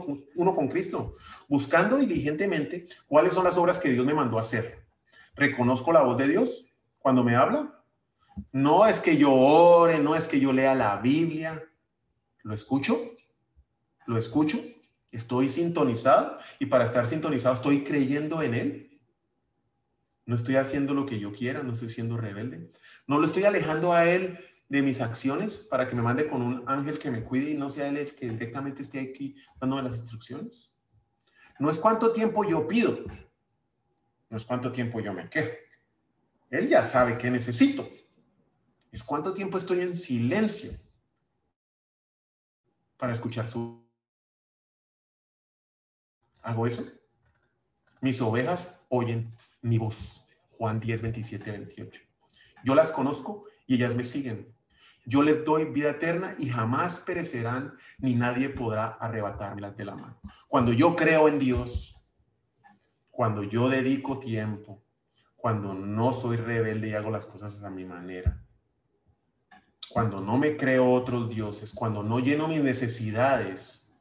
con 0.55 0.67
Cristo, 0.69 1.13
buscando 1.47 1.97
diligentemente 1.97 2.87
cuáles 3.05 3.33
son 3.33 3.43
las 3.43 3.59
obras 3.59 3.77
que 3.77 3.89
Dios 3.89 4.05
me 4.07 4.13
mandó 4.15 4.39
hacer. 4.39 4.87
Reconozco 5.35 5.91
la 5.91 6.01
voz 6.01 6.17
de 6.17 6.29
Dios 6.29 6.65
cuando 6.97 7.23
me 7.23 7.35
habla. 7.35 7.83
No 8.51 8.87
es 8.87 8.99
que 8.99 9.17
yo 9.17 9.31
ore, 9.31 9.99
no 9.99 10.15
es 10.15 10.27
que 10.27 10.39
yo 10.39 10.51
lea 10.51 10.73
la 10.73 10.97
Biblia. 10.97 11.63
Lo 12.41 12.55
escucho, 12.55 12.99
lo 14.07 14.17
escucho, 14.17 14.57
estoy 15.11 15.47
sintonizado 15.47 16.37
y 16.57 16.65
para 16.65 16.85
estar 16.85 17.05
sintonizado 17.05 17.53
estoy 17.53 17.83
creyendo 17.83 18.41
en 18.41 18.53
Él 18.55 18.90
no 20.25 20.35
estoy 20.35 20.55
haciendo 20.55 20.93
lo 20.93 21.05
que 21.05 21.19
yo 21.19 21.31
quiera, 21.31 21.63
no 21.63 21.73
estoy 21.73 21.89
siendo 21.89 22.17
rebelde. 22.17 22.71
No 23.07 23.19
lo 23.19 23.25
estoy 23.25 23.43
alejando 23.43 23.93
a 23.93 24.05
Él 24.05 24.39
de 24.71 24.81
mis 24.81 25.01
acciones 25.01 25.67
para 25.69 25.85
que 25.85 25.97
me 25.97 26.01
mande 26.01 26.25
con 26.25 26.41
un 26.41 26.63
ángel 26.65 26.97
que 26.97 27.11
me 27.11 27.25
cuide 27.25 27.51
y 27.51 27.57
no 27.57 27.69
sea 27.69 27.89
él 27.89 27.97
el 27.97 28.15
que 28.15 28.29
directamente 28.29 28.81
esté 28.81 29.01
aquí 29.01 29.35
dándome 29.59 29.83
las 29.83 29.97
instrucciones? 29.97 30.73
No 31.59 31.69
es 31.69 31.77
cuánto 31.77 32.13
tiempo 32.13 32.45
yo 32.45 32.65
pido, 32.69 33.03
no 34.29 34.37
es 34.37 34.45
cuánto 34.45 34.71
tiempo 34.71 35.01
yo 35.01 35.11
me 35.11 35.29
quejo. 35.29 35.51
Él 36.49 36.69
ya 36.69 36.83
sabe 36.83 37.17
qué 37.17 37.29
necesito. 37.29 37.85
Es 38.93 39.03
cuánto 39.03 39.33
tiempo 39.33 39.57
estoy 39.57 39.81
en 39.81 39.93
silencio 39.93 40.71
para 42.95 43.11
escuchar 43.11 43.47
su... 43.47 43.85
¿Hago 46.41 46.65
eso? 46.65 46.85
Mis 47.99 48.21
ovejas 48.21 48.85
oyen 48.87 49.35
mi 49.61 49.77
voz. 49.77 50.27
Juan 50.57 50.79
10, 50.79 51.01
27, 51.01 51.51
28. 51.51 52.01
Yo 52.63 52.75
las 52.75 52.91
conozco 52.91 53.45
y 53.65 53.75
ellas 53.75 53.95
me 53.95 54.03
siguen. 54.03 54.53
Yo 55.05 55.23
les 55.23 55.43
doy 55.43 55.65
vida 55.65 55.91
eterna 55.91 56.35
y 56.37 56.49
jamás 56.49 56.99
perecerán, 56.99 57.73
ni 57.97 58.13
nadie 58.13 58.49
podrá 58.49 58.85
arrebatármelas 58.85 59.75
de 59.75 59.85
la 59.85 59.95
mano. 59.95 60.19
Cuando 60.47 60.73
yo 60.73 60.95
creo 60.95 61.27
en 61.27 61.39
Dios, 61.39 61.99
cuando 63.09 63.43
yo 63.43 63.67
dedico 63.67 64.19
tiempo, 64.19 64.83
cuando 65.35 65.73
no 65.73 66.13
soy 66.13 66.37
rebelde 66.37 66.89
y 66.89 66.93
hago 66.93 67.09
las 67.09 67.25
cosas 67.25 67.63
a 67.63 67.71
mi 67.71 67.83
manera, 67.83 68.45
cuando 69.89 70.21
no 70.21 70.37
me 70.37 70.55
creo 70.55 70.91
otros 70.91 71.29
dioses, 71.29 71.73
cuando 71.73 72.03
no 72.03 72.19
lleno 72.19 72.47
mis 72.47 72.61
necesidades, 72.61 73.91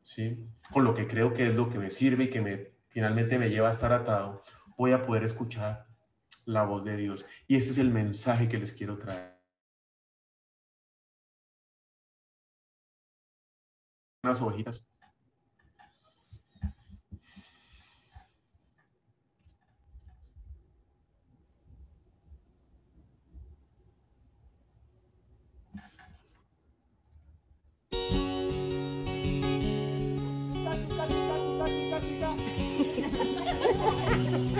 ¿sí? 0.00 0.46
Con 0.72 0.84
lo 0.84 0.94
que 0.94 1.06
creo 1.06 1.34
que 1.34 1.48
es 1.48 1.54
lo 1.54 1.68
que 1.68 1.78
me 1.78 1.90
sirve 1.90 2.24
y 2.24 2.30
que 2.30 2.40
me 2.40 2.75
finalmente 2.96 3.38
me 3.38 3.50
lleva 3.50 3.68
a 3.68 3.72
estar 3.72 3.92
atado, 3.92 4.42
voy 4.78 4.92
a 4.92 5.02
poder 5.02 5.22
escuchar 5.22 5.86
la 6.46 6.64
voz 6.64 6.82
de 6.82 6.96
Dios. 6.96 7.26
Y 7.46 7.56
este 7.56 7.72
es 7.72 7.76
el 7.76 7.90
mensaje 7.90 8.48
que 8.48 8.56
les 8.56 8.72
quiero 8.72 8.96
traer. 8.96 9.38
Unas 14.22 14.40
ovejitas. 14.40 14.82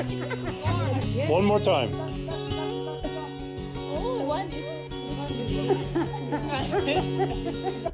One 1.29 1.45
more 1.45 1.59
time. 1.59 1.91
Oh, 3.77 4.23
one 4.25 4.49
is. 4.51 4.67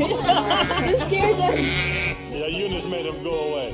You 0.00 0.98
scared 1.06 1.36
them. 1.36 1.54
Yeah, 2.32 2.46
Eunice 2.46 2.86
made 2.86 3.04
him 3.04 3.22
go 3.22 3.30
away. 3.30 3.68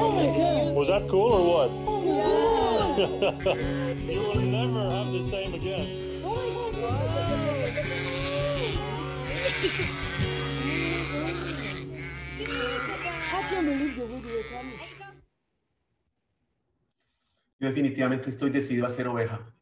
Oh 0.00 0.12
my 0.12 0.26
God. 0.26 0.74
Was 0.74 0.88
that 0.88 1.06
cool 1.10 1.32
or 1.32 1.44
what? 1.52 1.70
Oh 1.86 2.00
my 2.00 3.40
God. 3.44 3.56
you 4.08 4.20
will 4.20 4.36
never 4.36 4.90
have 4.90 5.12
the 5.12 5.22
same 5.24 5.52
again. 5.54 6.22
Oh 6.24 6.62
I 13.34 13.42
can't 13.50 13.66
believe 13.66 13.96
the 13.96 14.06
way 14.06 14.20
they 14.20 14.36
were 14.36 14.42
coming. 14.50 14.78
Yo 17.58 17.68
definitivamente 17.68 18.30
estoy 18.30 18.50
decidido 18.50 18.86
a 18.86 18.90
ser 18.90 19.06
oveja 19.06 19.54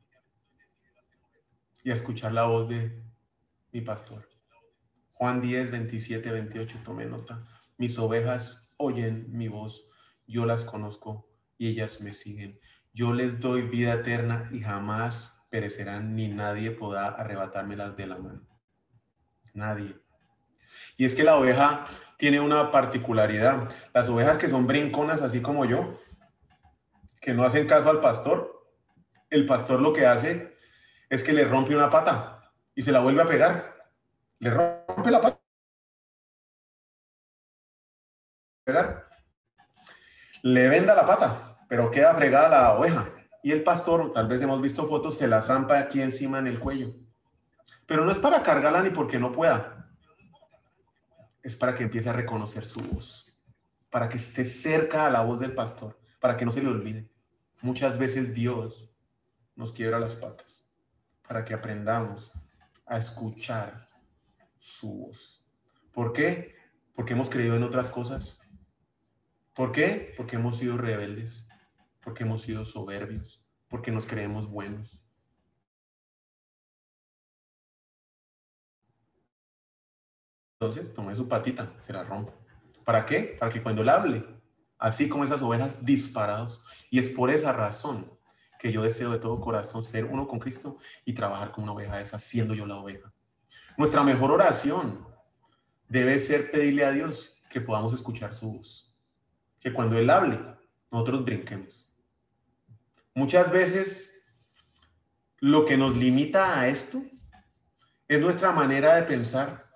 y 1.83 1.91
a 1.91 1.95
escuchar 1.95 2.33
la 2.33 2.45
voz 2.45 2.69
de 2.69 3.03
mi 3.73 3.81
pastor. 3.81 4.30
Juan 5.21 5.43
10, 5.43 5.71
27, 5.71 6.31
28, 6.31 6.79
tome 6.83 7.05
nota. 7.05 7.45
Mis 7.77 7.99
ovejas 7.99 8.73
oyen 8.79 9.27
mi 9.29 9.49
voz, 9.49 9.87
yo 10.27 10.47
las 10.47 10.65
conozco 10.65 11.29
y 11.59 11.69
ellas 11.69 12.01
me 12.01 12.15
siguen. 12.15 12.59
Yo 12.95 13.13
les 13.13 13.39
doy 13.39 13.61
vida 13.61 13.93
eterna 13.93 14.49
y 14.51 14.61
jamás 14.61 15.45
perecerán, 15.51 16.17
ni 16.17 16.29
nadie 16.29 16.71
podrá 16.71 17.09
arrebatármelas 17.09 17.99
de 17.99 18.07
la 18.07 18.17
mano. 18.17 18.49
Nadie. 19.53 19.95
Y 20.97 21.05
es 21.05 21.15
que 21.15 21.23
la 21.23 21.37
oveja 21.37 21.85
tiene 22.17 22.41
una 22.41 22.71
particularidad. 22.71 23.71
Las 23.93 24.09
ovejas 24.09 24.39
que 24.39 24.49
son 24.49 24.67
brinconas, 24.67 25.21
así 25.21 25.43
como 25.43 25.67
yo, 25.67 26.01
que 27.21 27.35
no 27.35 27.45
hacen 27.45 27.67
caso 27.67 27.91
al 27.91 28.01
pastor, 28.01 28.67
el 29.29 29.45
pastor 29.45 29.83
lo 29.83 29.93
que 29.93 30.07
hace 30.07 30.57
es 31.11 31.23
que 31.23 31.35
le 31.35 31.45
rompe 31.45 31.77
una 31.77 31.91
pata 31.91 32.51
y 32.75 32.81
se 32.81 32.91
la 32.91 33.01
vuelve 33.01 33.21
a 33.21 33.27
pegar. 33.27 33.70
Le 34.41 34.51
rompe 34.51 35.11
la 35.11 35.21
pata. 35.21 35.41
Le 40.43 40.69
venda 40.69 40.95
la 40.95 41.05
pata, 41.05 41.67
pero 41.69 41.91
queda 41.91 42.15
fregada 42.15 42.49
la 42.49 42.73
oveja. 42.73 43.11
Y 43.43 43.53
el 43.53 43.63
pastor, 43.63 44.13
tal 44.13 44.29
vez 44.29 44.41
hemos 44.41 44.63
visto 44.63 44.87
fotos, 44.87 45.19
se 45.19 45.29
la 45.29 45.43
zampa 45.43 45.79
aquí 45.79 46.01
encima 46.01 46.39
en 46.39 46.47
el 46.47 46.59
cuello. 46.59 46.95
Pero 47.85 48.07
no 48.07 48.11
es 48.11 48.19
para 48.19 48.43
cargarla 48.43 48.83
ni 48.83 48.91
porque 48.91 49.19
no 49.19 49.31
pueda. 49.31 49.91
Es 51.43 51.55
para 51.55 51.75
que 51.75 51.83
empiece 51.83 52.09
a 52.09 52.15
reconocer 52.15 52.65
su 52.65 52.81
voz. 52.81 53.31
Para 53.91 54.09
que 54.09 54.19
se 54.19 54.47
cerca 54.47 55.07
a 55.07 55.11
la 55.11 55.21
voz 55.21 55.41
del 55.41 55.55
pastor. 55.55 56.01
Para 56.19 56.39
que 56.39 56.47
no 56.47 56.53
se 56.53 56.63
le 56.63 56.69
olvide. 56.69 57.11
Muchas 57.61 57.99
veces 57.99 58.33
Dios 58.33 58.91
nos 59.55 59.73
quiebra 59.73 59.99
las 59.99 60.15
patas. 60.15 60.65
Para 61.29 61.45
que 61.45 61.53
aprendamos 61.53 62.33
a 62.87 62.97
escuchar 62.97 63.90
su 64.61 64.93
voz. 64.93 65.43
¿Por 65.91 66.13
qué? 66.13 66.55
Porque 66.95 67.15
hemos 67.15 67.31
creído 67.31 67.57
en 67.57 67.63
otras 67.63 67.89
cosas. 67.89 68.41
¿Por 69.55 69.73
qué? 69.73 70.13
Porque 70.17 70.37
hemos 70.37 70.59
sido 70.59 70.77
rebeldes. 70.77 71.49
Porque 72.03 72.25
hemos 72.25 72.43
sido 72.43 72.65
soberbios. 72.65 73.43
Porque 73.69 73.91
nos 73.91 74.07
creemos 74.07 74.49
buenos. 74.49 75.03
Entonces, 80.61 80.93
tomé 80.93 81.17
su 81.17 81.27
patita, 81.27 81.75
se 81.81 81.95
la 81.95 82.05
rompo. 82.05 82.35
¿Para 82.85 83.07
qué? 83.07 83.37
Para 83.41 83.51
que 83.51 83.63
cuando 83.63 83.81
él 83.81 83.89
hable, 83.89 84.27
así 84.79 85.09
como 85.09 85.25
esas 85.25 85.41
ovejas 85.41 85.87
disparados. 85.87 86.63
Y 86.91 86.99
es 86.99 87.09
por 87.09 87.31
esa 87.31 87.53
razón 87.53 88.13
que 88.59 88.71
yo 88.71 88.83
deseo 88.83 89.11
de 89.11 89.19
todo 89.19 89.41
corazón 89.41 89.83
ser 89.83 90.05
uno 90.05 90.29
con 90.29 90.39
Cristo 90.39 90.77
y 91.07 91.15
trabajar 91.15 91.51
como 91.51 91.65
una 91.65 91.73
oveja 91.73 91.99
esa, 91.99 92.19
siendo 92.19 92.53
yo 92.53 92.67
la 92.67 92.77
oveja. 92.77 93.11
Nuestra 93.77 94.03
mejor 94.03 94.31
oración 94.31 95.07
debe 95.89 96.19
ser 96.19 96.51
pedirle 96.51 96.85
a 96.85 96.93
Dios 96.93 97.41
que 97.49 97.61
podamos 97.61 97.93
escuchar 97.93 98.35
su 98.35 98.53
voz. 98.53 98.95
Que 99.59 99.73
cuando 99.73 99.99
Él 99.99 100.09
hable, 100.09 100.41
nosotros 100.91 101.25
brinquemos. 101.25 101.87
Muchas 103.15 103.51
veces 103.51 104.23
lo 105.39 105.65
que 105.65 105.77
nos 105.77 105.97
limita 105.97 106.61
a 106.61 106.69
esto 106.69 107.03
es 108.09 108.21
nuestra 108.21 108.53
manera 108.53 108.97
de 108.97 109.03
pensar. 109.03 109.71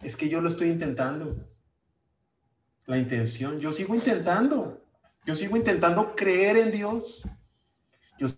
Es 0.00 0.16
que 0.16 0.28
yo 0.28 0.40
lo 0.40 0.48
estoy 0.48 0.68
intentando. 0.68 1.36
La 2.86 2.98
intención, 2.98 3.58
yo 3.58 3.72
sigo 3.72 3.94
intentando. 3.94 4.84
Yo 5.24 5.34
sigo 5.34 5.56
intentando 5.56 6.14
creer 6.14 6.56
en 6.56 6.70
Dios. 6.70 7.22
Yo 8.18 8.28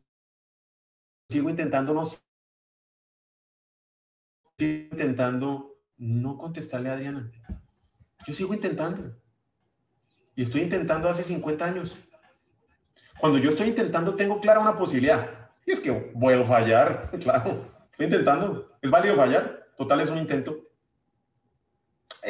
sigo 1.29 1.51
intentando 1.51 1.95
no 1.95 2.05
intentando 4.69 5.77
no 5.97 6.39
contestarle 6.39 6.91
a 6.91 6.95
Adriana. 6.95 7.31
Yo 8.27 8.35
sigo 8.35 8.55
intentando. 8.55 9.17
Y 10.35 10.43
estoy 10.43 10.63
intentando 10.63 11.09
hace 11.09 11.23
50 11.23 11.65
años. 11.65 11.97
Cuando 13.19 13.39
yo 13.39 13.51
estoy 13.51 13.69
intentando, 13.69 14.15
tengo 14.15 14.41
clara 14.41 14.61
una 14.61 14.77
posibilidad. 14.77 15.51
Y 15.67 15.73
es 15.73 15.81
que 15.81 16.13
voy 16.15 16.35
a 16.35 16.45
fallar, 16.45 17.11
claro. 17.21 17.71
Estoy 17.93 18.07
intentando. 18.07 18.79
Es 18.81 18.91
válido 18.91 19.17
fallar. 19.17 19.69
Total, 19.77 20.01
es 20.01 20.11
un 20.11 20.19
intento. 20.19 20.57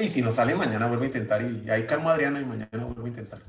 Y 0.00 0.08
si 0.08 0.22
no 0.22 0.32
sale, 0.32 0.54
mañana 0.54 0.86
vuelvo 0.86 1.04
a 1.04 1.06
intentar. 1.06 1.42
Y 1.42 1.68
ahí 1.70 1.86
calmo 1.86 2.10
a 2.10 2.14
Adriana 2.14 2.40
y 2.40 2.44
mañana 2.44 2.84
vuelvo 2.84 3.04
a 3.04 3.08
intentar. 3.08 3.40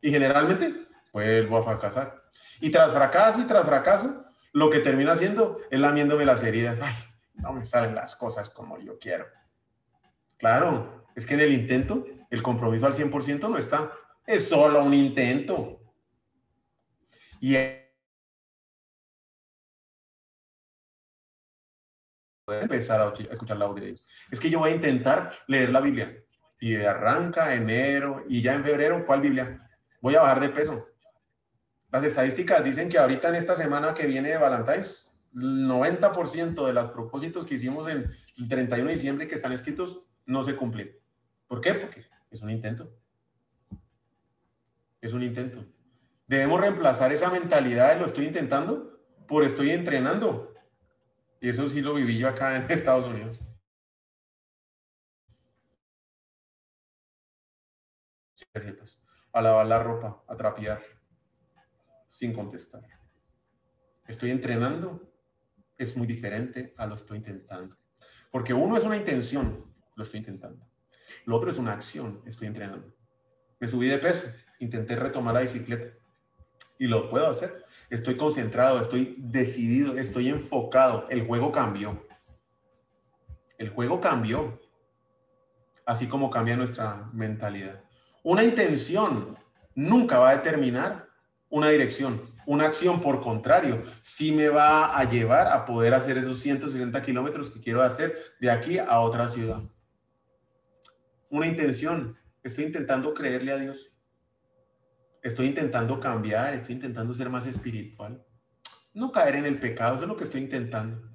Y 0.00 0.10
generalmente 0.10 0.86
vuelvo 1.12 1.58
a 1.58 1.62
fracasar. 1.62 2.22
Y 2.60 2.70
tras 2.70 2.92
fracaso 2.92 3.40
y 3.40 3.44
tras 3.44 3.66
fracaso, 3.66 4.24
lo 4.52 4.70
que 4.70 4.80
termino 4.80 5.12
haciendo 5.12 5.58
es 5.70 5.80
lamiéndome 5.80 6.24
las 6.24 6.42
heridas. 6.42 6.80
Ay, 6.80 6.94
no 7.34 7.52
me 7.52 7.64
salen 7.64 7.94
las 7.94 8.16
cosas 8.16 8.50
como 8.50 8.78
yo 8.78 8.98
quiero. 8.98 9.26
Claro, 10.36 11.06
es 11.14 11.26
que 11.26 11.34
en 11.34 11.40
el 11.40 11.52
intento, 11.52 12.04
el 12.30 12.42
compromiso 12.42 12.86
al 12.86 12.94
100% 12.94 13.48
no 13.48 13.58
está. 13.58 13.92
Es 14.26 14.48
solo 14.48 14.84
un 14.84 14.94
intento. 14.94 15.80
Y 17.40 17.56
empezar 22.60 23.00
a 23.00 23.12
escuchar 23.30 23.56
la 23.56 23.66
voz 23.66 23.80
de 23.80 23.86
Dios. 23.86 24.06
Es 24.30 24.40
que 24.40 24.50
yo 24.50 24.58
voy 24.58 24.70
a 24.70 24.74
intentar 24.74 25.38
leer 25.46 25.70
la 25.70 25.80
Biblia. 25.80 26.22
Y 26.60 26.76
arranca 26.76 27.54
enero 27.54 28.24
y 28.28 28.42
ya 28.42 28.54
en 28.54 28.64
febrero, 28.64 29.04
¿cuál 29.04 29.20
Biblia? 29.20 29.68
Voy 30.00 30.14
a 30.14 30.20
bajar 30.20 30.40
de 30.40 30.48
peso. 30.48 30.88
Las 31.90 32.04
estadísticas 32.04 32.62
dicen 32.64 32.88
que 32.88 32.98
ahorita 32.98 33.28
en 33.28 33.34
esta 33.34 33.54
semana 33.54 33.94
que 33.94 34.06
viene 34.06 34.30
de 34.30 34.38
Valentine's, 34.38 35.11
el 35.34 35.66
90% 35.66 36.66
de 36.66 36.72
los 36.72 36.90
propósitos 36.90 37.46
que 37.46 37.54
hicimos 37.54 37.88
en 37.88 38.10
el 38.36 38.48
31 38.48 38.88
de 38.88 38.94
diciembre 38.94 39.28
que 39.28 39.34
están 39.34 39.52
escritos 39.52 40.02
no 40.26 40.42
se 40.42 40.56
cumplen. 40.56 40.96
¿Por 41.46 41.60
qué? 41.60 41.74
Porque 41.74 42.06
es 42.30 42.42
un 42.42 42.50
intento. 42.50 42.94
Es 45.00 45.12
un 45.12 45.22
intento. 45.22 45.64
Debemos 46.26 46.60
reemplazar 46.60 47.12
esa 47.12 47.30
mentalidad 47.30 47.92
de 47.92 48.00
lo 48.00 48.06
estoy 48.06 48.26
intentando 48.26 49.00
por 49.26 49.44
estoy 49.44 49.70
entrenando. 49.70 50.54
Y 51.40 51.48
eso 51.48 51.68
sí 51.68 51.80
lo 51.80 51.94
viví 51.94 52.18
yo 52.18 52.28
acá 52.28 52.56
en 52.56 52.62
Estados 52.70 53.06
Unidos. 53.06 53.40
A 59.32 59.42
lavar 59.42 59.66
la 59.66 59.78
ropa, 59.78 60.22
a 60.28 60.36
trapear, 60.36 60.82
sin 62.06 62.32
contestar. 62.32 62.82
Estoy 64.06 64.30
entrenando, 64.30 65.11
es 65.82 65.96
muy 65.96 66.06
diferente 66.06 66.74
a 66.76 66.86
lo 66.86 66.94
estoy 66.94 67.18
intentando. 67.18 67.76
Porque 68.30 68.54
uno 68.54 68.76
es 68.76 68.84
una 68.84 68.96
intención, 68.96 69.66
lo 69.94 70.02
estoy 70.02 70.18
intentando. 70.18 70.66
Lo 71.24 71.36
otro 71.36 71.50
es 71.50 71.58
una 71.58 71.72
acción, 71.72 72.22
estoy 72.24 72.48
entrenando. 72.48 72.94
Me 73.60 73.68
subí 73.68 73.88
de 73.88 73.98
peso, 73.98 74.28
intenté 74.58 74.96
retomar 74.96 75.34
la 75.34 75.40
bicicleta 75.40 75.96
y 76.78 76.86
lo 76.86 77.08
puedo 77.08 77.28
hacer. 77.28 77.64
Estoy 77.90 78.16
concentrado, 78.16 78.80
estoy 78.80 79.16
decidido, 79.18 79.98
estoy 79.98 80.28
enfocado. 80.28 81.06
El 81.10 81.26
juego 81.26 81.52
cambió. 81.52 82.06
El 83.58 83.68
juego 83.68 84.00
cambió, 84.00 84.60
así 85.86 86.08
como 86.08 86.30
cambia 86.30 86.56
nuestra 86.56 87.08
mentalidad. 87.12 87.84
Una 88.24 88.42
intención 88.42 89.36
nunca 89.74 90.18
va 90.18 90.30
a 90.30 90.36
determinar 90.36 91.08
una 91.48 91.68
dirección. 91.68 92.31
Una 92.46 92.66
acción, 92.66 93.00
por 93.00 93.20
contrario, 93.20 93.82
sí 94.00 94.32
me 94.32 94.48
va 94.48 94.98
a 94.98 95.04
llevar 95.08 95.48
a 95.48 95.64
poder 95.64 95.94
hacer 95.94 96.18
esos 96.18 96.38
160 96.40 97.00
kilómetros 97.02 97.50
que 97.50 97.60
quiero 97.60 97.82
hacer 97.82 98.16
de 98.40 98.50
aquí 98.50 98.78
a 98.78 99.00
otra 99.00 99.28
ciudad. 99.28 99.62
Una 101.30 101.46
intención. 101.46 102.16
Estoy 102.42 102.64
intentando 102.64 103.14
creerle 103.14 103.52
a 103.52 103.56
Dios. 103.56 103.92
Estoy 105.22 105.46
intentando 105.46 106.00
cambiar, 106.00 106.52
estoy 106.54 106.74
intentando 106.74 107.14
ser 107.14 107.30
más 107.30 107.46
espiritual. 107.46 108.24
No 108.92 109.12
caer 109.12 109.36
en 109.36 109.46
el 109.46 109.60
pecado, 109.60 109.94
eso 109.94 110.02
es 110.02 110.08
lo 110.08 110.16
que 110.16 110.24
estoy 110.24 110.40
intentando. 110.40 111.08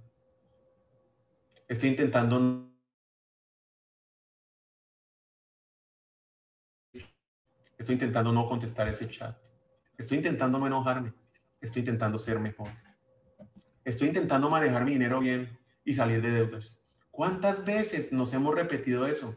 Estoy 1.68 1.90
intentando 1.90 2.68
Estoy 7.78 7.94
intentando 7.94 8.32
no 8.32 8.48
contestar 8.48 8.88
ese 8.88 9.08
chat. 9.08 9.47
Estoy 9.98 10.18
intentando 10.18 10.60
no 10.60 10.68
enojarme. 10.68 11.14
Estoy 11.60 11.80
intentando 11.80 12.20
ser 12.20 12.40
mejor. 12.40 12.70
Estoy 13.84 14.10
intentando 14.10 14.50
manejar 14.50 14.86
mi 14.86 14.92
dinero 14.92 15.20
bien 15.20 15.58
y 15.84 15.94
salir 15.94 16.22
de 16.22 16.32
deudas. 16.32 16.80
¿Cuántas 17.10 17.66
veces 17.66 18.12
nos 18.12 18.34
hemos 18.34 18.54
repetido 18.54 19.08
eso? 19.08 19.36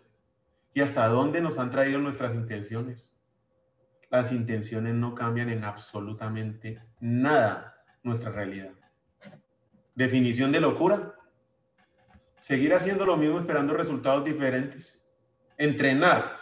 ¿Y 0.75 0.83
hasta 0.83 1.07
dónde 1.07 1.41
nos 1.41 1.59
han 1.59 1.71
traído 1.71 1.99
nuestras 1.99 2.35
intenciones? 2.35 3.13
Las 4.11 4.33
intenciones 4.33 4.95
no 4.95 5.15
cambian 5.15 5.49
en 5.49 5.65
absolutamente 5.65 6.83
nada 7.01 7.83
nuestra 8.03 8.33
realidad. 8.33 8.73
Definición 9.95 10.53
de 10.53 10.61
locura. 10.61 11.15
Seguir 12.41 12.75
haciendo 12.75 13.07
lo 13.07 13.17
mismo 13.17 13.39
esperando 13.39 13.73
resultados 13.73 14.25
diferentes. 14.25 15.01
Entrenar 15.57 16.39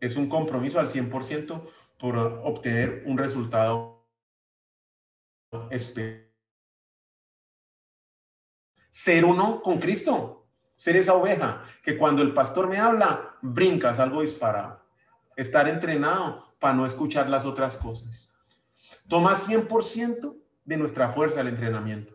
es 0.00 0.16
un 0.16 0.28
compromiso 0.28 0.78
al 0.78 0.86
100% 0.86 1.68
por 1.98 2.16
obtener 2.16 3.02
un 3.06 3.18
resultado 3.18 4.08
específico. 5.70 6.28
Ser 8.90 9.24
uno 9.24 9.60
con 9.62 9.78
Cristo, 9.78 10.48
ser 10.74 10.96
esa 10.96 11.14
oveja 11.14 11.62
que 11.82 11.96
cuando 11.96 12.22
el 12.22 12.32
pastor 12.32 12.68
me 12.68 12.78
habla, 12.78 13.36
brincas 13.42 13.98
algo 14.00 14.22
disparado. 14.22 14.84
Estar 15.36 15.68
entrenado 15.68 16.54
para 16.58 16.74
no 16.74 16.86
escuchar 16.86 17.28
las 17.28 17.44
otras 17.44 17.76
cosas. 17.76 18.30
Toma 19.08 19.34
100% 19.34 20.36
de 20.64 20.76
nuestra 20.76 21.10
fuerza 21.10 21.40
el 21.40 21.48
entrenamiento. 21.48 22.14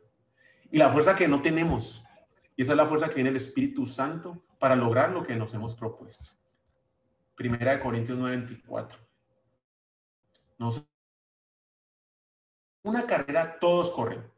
Y 0.72 0.78
la 0.78 0.89
fuerza 0.89 1.15
que 1.15 1.28
no 1.28 1.41
tenemos. 1.41 2.04
Y 2.56 2.63
esa 2.63 2.72
es 2.72 2.78
la 2.78 2.86
fuerza 2.86 3.10
que 3.10 3.15
viene 3.15 3.30
el 3.30 3.38
Espíritu 3.38 3.86
Santo 3.86 4.43
para 4.60 4.76
lograr 4.76 5.12
lo 5.12 5.24
que 5.24 5.36
nos 5.36 5.54
hemos 5.54 5.76
propuesto. 5.76 6.26
Primera 7.36 7.72
de 7.72 7.80
Corintios 7.80 8.17
9:24. 8.17 9.12
Una 12.84 13.06
carrera 13.06 13.60
todos 13.60 13.91
corren, 13.91 14.30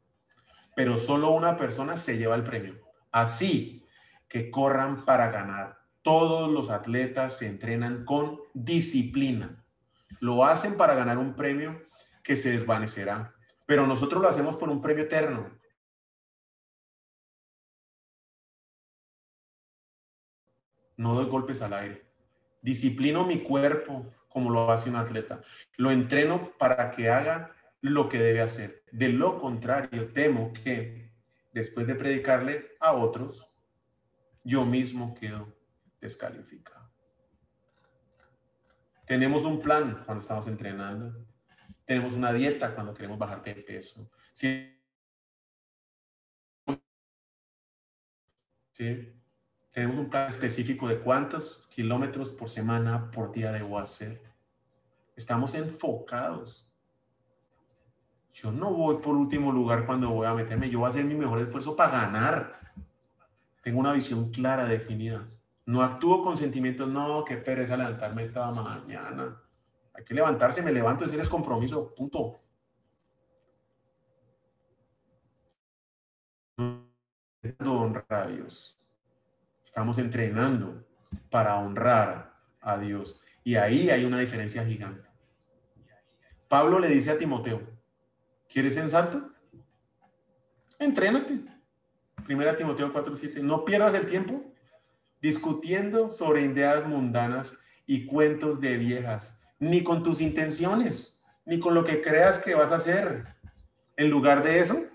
pero 0.75 0.97
solo 0.97 1.31
una 1.31 1.57
persona 1.57 1.97
se 1.97 2.17
lleva 2.17 2.35
el 2.35 2.43
premio. 2.43 2.79
Así 3.11 3.85
que 4.27 4.51
corran 4.51 5.05
para 5.05 5.31
ganar. 5.31 5.79
Todos 6.01 6.51
los 6.51 6.69
atletas 6.69 7.37
se 7.37 7.47
entrenan 7.47 8.05
con 8.05 8.39
disciplina. 8.53 9.63
Lo 10.19 10.45
hacen 10.45 10.77
para 10.77 10.95
ganar 10.95 11.17
un 11.17 11.35
premio 11.35 11.89
que 12.23 12.35
se 12.35 12.51
desvanecerá, 12.51 13.33
pero 13.65 13.87
nosotros 13.87 14.21
lo 14.21 14.29
hacemos 14.29 14.55
por 14.57 14.69
un 14.69 14.81
premio 14.81 15.03
eterno. 15.03 15.59
No 20.97 21.15
doy 21.15 21.25
golpes 21.25 21.61
al 21.61 21.73
aire. 21.73 22.05
Disciplino 22.61 23.25
mi 23.25 23.43
cuerpo 23.43 24.11
como 24.35 24.49
lo 24.49 24.69
hace 24.69 24.89
un 24.89 24.97
atleta. 24.97 25.39
Lo 25.77 25.91
entreno 25.91 26.51
para 26.57 26.91
que 26.91 27.09
haga 27.09 27.55
lo 27.79 28.09
que 28.09 28.17
debe 28.17 28.41
hacer. 28.41 28.83
De 28.91 29.07
lo 29.07 29.39
contrario, 29.39 30.11
temo 30.11 30.51
que 30.51 31.13
después 31.53 31.87
de 31.87 31.95
predicarle 31.95 32.75
a 32.81 32.91
otros, 32.91 33.49
yo 34.43 34.65
mismo 34.65 35.13
quedo 35.13 35.57
descalificado. 36.01 36.91
Tenemos 39.05 39.45
un 39.45 39.61
plan 39.61 40.03
cuando 40.05 40.21
estamos 40.21 40.47
entrenando. 40.47 41.25
Tenemos 41.85 42.13
una 42.15 42.33
dieta 42.33 42.75
cuando 42.75 42.93
queremos 42.93 43.17
bajar 43.17 43.41
de 43.41 43.55
peso. 43.55 44.11
¿Sí? 44.33 44.77
¿Sí? 48.73 49.14
Tenemos 49.75 49.97
un 49.97 50.09
plan 50.09 50.29
específico 50.29 50.87
de 50.87 51.01
cuántos 51.01 51.67
kilómetros 51.69 52.29
por 52.29 52.47
semana, 52.47 53.11
por 53.11 53.33
día 53.33 53.51
debo 53.51 53.77
hacer. 53.77 54.21
Estamos 55.17 55.53
enfocados. 55.53 56.65
Yo 58.33 58.53
no 58.53 58.71
voy 58.71 58.99
por 58.99 59.17
último 59.17 59.51
lugar 59.51 59.85
cuando 59.85 60.11
voy 60.11 60.27
a 60.27 60.33
meterme. 60.33 60.69
Yo 60.69 60.79
voy 60.79 60.85
a 60.85 60.91
hacer 60.91 61.03
mi 61.03 61.13
mejor 61.13 61.39
esfuerzo 61.39 61.75
para 61.75 61.91
ganar. 61.91 62.53
Tengo 63.61 63.81
una 63.81 63.91
visión 63.91 64.31
clara, 64.31 64.63
definida. 64.63 65.27
No 65.65 65.83
actúo 65.83 66.21
con 66.21 66.37
sentimientos, 66.37 66.87
no, 66.87 67.25
qué 67.25 67.35
pereza 67.35 67.75
levantarme 67.75 68.23
esta 68.23 68.49
mañana. 68.51 69.41
Hay 69.93 70.05
que 70.05 70.13
levantarse, 70.13 70.61
me 70.61 70.71
levanto, 70.71 71.03
ese 71.03 71.19
es 71.19 71.27
compromiso, 71.27 71.93
punto. 71.93 72.39
entrenando 77.43 77.71
a 77.77 77.81
honrar 77.81 78.05
a 78.09 78.27
Dios. 78.27 78.79
Estamos 79.75 79.97
entrenando 79.97 80.87
para 81.29 81.57
honrar 81.57 82.33
a 82.61 82.77
Dios. 82.77 83.21
Y 83.43 83.57
ahí 83.57 83.89
hay 83.89 84.05
una 84.05 84.21
diferencia 84.21 84.63
gigante. 84.63 85.05
Pablo 86.47 86.79
le 86.79 86.87
dice 86.87 87.11
a 87.11 87.17
Timoteo, 87.17 87.61
¿quieres 88.47 88.75
ser 88.75 88.89
santo? 88.89 89.33
Entrénate. 90.79 91.41
Primera 92.25 92.55
Timoteo 92.55 92.93
4:7. 92.93 93.43
No 93.43 93.65
pierdas 93.65 93.93
el 93.95 94.05
tiempo 94.05 94.45
discutiendo 95.21 96.09
sobre 96.09 96.43
ideas 96.43 96.87
mundanas 96.87 97.57
y 97.85 98.05
cuentos 98.05 98.61
de 98.61 98.77
viejas, 98.77 99.41
ni 99.59 99.83
con 99.83 100.03
tus 100.03 100.21
intenciones, 100.21 101.21
ni 101.43 101.59
con 101.59 101.73
lo 101.73 101.83
que 101.83 101.99
creas 101.99 102.39
que 102.39 102.55
vas 102.55 102.71
a 102.71 102.75
hacer. 102.75 103.25
En 103.97 104.09
lugar 104.09 104.41
de 104.41 104.57
eso, 104.59 104.85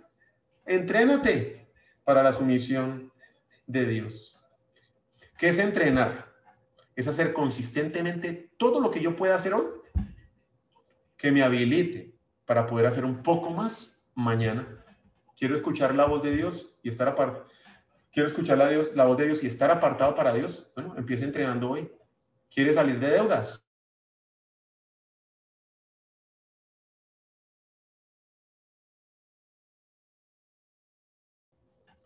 entrénate 0.65 1.71
para 2.03 2.23
la 2.23 2.33
sumisión 2.33 3.13
de 3.67 3.85
Dios. 3.85 4.40
¿Qué 5.41 5.49
es 5.49 5.59
entrenar? 5.59 6.31
Es 6.95 7.09
hacer 7.09 7.33
consistentemente 7.33 8.53
todo 8.59 8.79
lo 8.79 8.91
que 8.91 9.01
yo 9.01 9.17
pueda 9.17 9.37
hacer 9.37 9.55
hoy, 9.55 9.65
que 11.17 11.33
me 11.33 11.43
habilite 11.43 12.15
para 12.45 12.67
poder 12.67 12.85
hacer 12.85 13.07
un 13.07 13.23
poco 13.23 13.49
más 13.49 14.05
mañana. 14.15 14.85
Quiero 15.39 15.55
escuchar 15.55 15.95
la 15.95 16.05
voz 16.05 16.23
de 16.23 16.37
Dios 16.37 16.77
y 16.83 16.91
estar 16.91 17.09
aparte. 17.09 17.41
Quiero 18.13 18.27
escuchar 18.27 18.59
la, 18.59 18.69
Dios, 18.69 18.95
la 18.95 19.07
voz 19.07 19.17
de 19.17 19.25
Dios 19.25 19.43
y 19.43 19.47
estar 19.47 19.71
apartado 19.71 20.15
para 20.15 20.35
Dios. 20.35 20.71
Bueno, 20.75 20.95
empieza 20.99 21.25
entrenando 21.25 21.71
hoy. 21.71 21.91
¿Quiere 22.51 22.75
salir 22.75 23.01
de 23.01 23.09
deudas? 23.09 23.65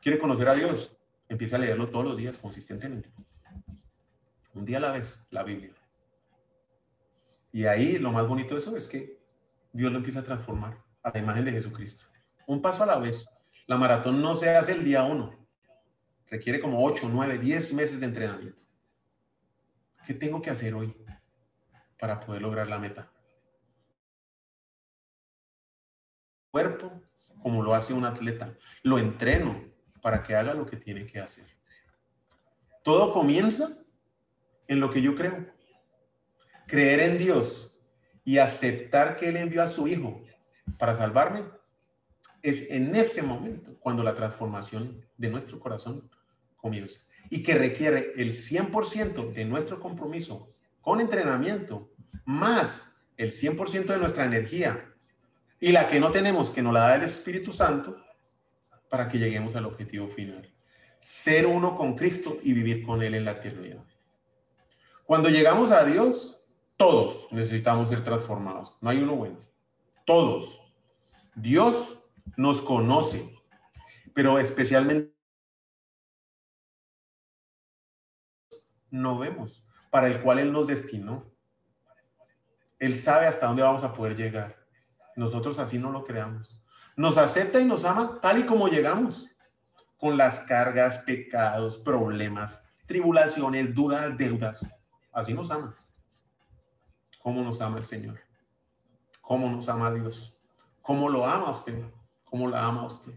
¿Quiere 0.00 0.20
conocer 0.20 0.48
a 0.48 0.54
Dios? 0.54 0.96
Empieza 1.28 1.56
a 1.56 1.58
leerlo 1.58 1.88
todos 1.88 2.04
los 2.04 2.16
días 2.16 2.38
consistentemente. 2.38 3.12
Un 4.54 4.64
día 4.64 4.78
a 4.78 4.80
la 4.80 4.92
vez, 4.92 5.26
la 5.30 5.42
Biblia. 5.42 5.74
Y 7.50 7.66
ahí 7.66 7.98
lo 7.98 8.12
más 8.12 8.26
bonito 8.26 8.54
de 8.54 8.60
eso 8.60 8.76
es 8.76 8.88
que 8.88 9.20
Dios 9.72 9.90
lo 9.90 9.98
empieza 9.98 10.20
a 10.20 10.24
transformar 10.24 10.82
a 11.02 11.10
la 11.10 11.18
imagen 11.18 11.44
de 11.44 11.52
Jesucristo. 11.52 12.06
Un 12.46 12.60
paso 12.60 12.82
a 12.82 12.86
la 12.86 12.98
vez. 12.98 13.26
La 13.66 13.78
maratón 13.78 14.20
no 14.20 14.36
se 14.36 14.50
hace 14.50 14.72
el 14.72 14.84
día 14.84 15.04
uno. 15.04 15.46
Requiere 16.26 16.60
como 16.60 16.84
8, 16.84 17.08
9, 17.10 17.38
10 17.38 17.74
meses 17.74 18.00
de 18.00 18.06
entrenamiento. 18.06 18.62
¿Qué 20.06 20.14
tengo 20.14 20.42
que 20.42 20.50
hacer 20.50 20.74
hoy 20.74 20.94
para 21.98 22.20
poder 22.20 22.42
lograr 22.42 22.68
la 22.68 22.78
meta? 22.78 23.10
Cuerpo, 26.50 26.92
como 27.40 27.62
lo 27.62 27.74
hace 27.74 27.94
un 27.94 28.04
atleta. 28.04 28.56
Lo 28.82 28.98
entreno 28.98 29.73
para 30.04 30.22
que 30.22 30.36
haga 30.36 30.52
lo 30.52 30.66
que 30.66 30.76
tiene 30.76 31.06
que 31.06 31.18
hacer. 31.18 31.46
Todo 32.82 33.10
comienza 33.10 33.82
en 34.68 34.78
lo 34.78 34.90
que 34.90 35.00
yo 35.00 35.14
creo. 35.14 35.46
Creer 36.66 37.00
en 37.00 37.16
Dios 37.16 37.74
y 38.22 38.36
aceptar 38.36 39.16
que 39.16 39.30
Él 39.30 39.38
envió 39.38 39.62
a 39.62 39.66
su 39.66 39.88
Hijo 39.88 40.22
para 40.78 40.94
salvarme 40.94 41.44
es 42.42 42.70
en 42.70 42.94
ese 42.94 43.22
momento 43.22 43.78
cuando 43.80 44.02
la 44.02 44.14
transformación 44.14 44.94
de 45.16 45.30
nuestro 45.30 45.58
corazón 45.58 46.10
comienza 46.58 47.00
y 47.30 47.42
que 47.42 47.54
requiere 47.54 48.12
el 48.16 48.34
100% 48.34 49.32
de 49.32 49.46
nuestro 49.46 49.80
compromiso 49.80 50.46
con 50.82 51.00
entrenamiento 51.00 51.90
más 52.26 52.94
el 53.16 53.30
100% 53.30 53.86
de 53.86 53.96
nuestra 53.96 54.26
energía 54.26 54.92
y 55.58 55.72
la 55.72 55.88
que 55.88 55.98
no 55.98 56.10
tenemos 56.10 56.50
que 56.50 56.60
nos 56.60 56.74
la 56.74 56.80
da 56.80 56.96
el 56.96 57.04
Espíritu 57.04 57.52
Santo 57.52 58.03
para 58.94 59.08
que 59.08 59.18
lleguemos 59.18 59.56
al 59.56 59.66
objetivo 59.66 60.06
final. 60.06 60.48
Ser 61.00 61.46
uno 61.48 61.74
con 61.74 61.96
Cristo 61.96 62.38
y 62.44 62.52
vivir 62.52 62.86
con 62.86 63.02
Él 63.02 63.16
en 63.16 63.24
la 63.24 63.32
eternidad. 63.32 63.82
Cuando 65.04 65.30
llegamos 65.30 65.72
a 65.72 65.84
Dios, 65.84 66.46
todos 66.76 67.26
necesitamos 67.32 67.88
ser 67.88 68.04
transformados. 68.04 68.78
No 68.80 68.90
hay 68.90 68.98
uno 68.98 69.16
bueno. 69.16 69.40
Todos. 70.06 70.62
Dios 71.34 72.04
nos 72.36 72.62
conoce, 72.62 73.36
pero 74.14 74.38
especialmente 74.38 75.12
no 78.92 79.18
vemos, 79.18 79.66
para 79.90 80.06
el 80.06 80.22
cual 80.22 80.38
Él 80.38 80.52
nos 80.52 80.68
destinó. 80.68 81.34
Él 82.78 82.94
sabe 82.94 83.26
hasta 83.26 83.46
dónde 83.48 83.64
vamos 83.64 83.82
a 83.82 83.92
poder 83.92 84.16
llegar. 84.16 84.64
Nosotros 85.16 85.58
así 85.58 85.78
no 85.78 85.90
lo 85.90 86.04
creamos. 86.04 86.63
Nos 86.96 87.18
acepta 87.18 87.60
y 87.60 87.64
nos 87.64 87.84
ama 87.84 88.20
tal 88.20 88.38
y 88.38 88.46
como 88.46 88.68
llegamos, 88.68 89.28
con 89.96 90.16
las 90.16 90.40
cargas, 90.40 90.98
pecados, 90.98 91.78
problemas, 91.78 92.64
tribulaciones, 92.86 93.74
dudas, 93.74 94.16
deudas. 94.16 94.66
Así 95.12 95.32
nos 95.32 95.50
ama. 95.50 95.76
¿Cómo 97.20 97.42
nos 97.42 97.60
ama 97.60 97.78
el 97.78 97.84
Señor? 97.84 98.20
¿Cómo 99.20 99.48
nos 99.48 99.68
ama 99.68 99.90
Dios? 99.90 100.36
¿Cómo 100.82 101.08
lo 101.08 101.24
ama 101.24 101.50
usted? 101.50 101.82
¿Cómo 102.24 102.48
la 102.48 102.64
ama 102.64 102.86
usted? 102.86 103.14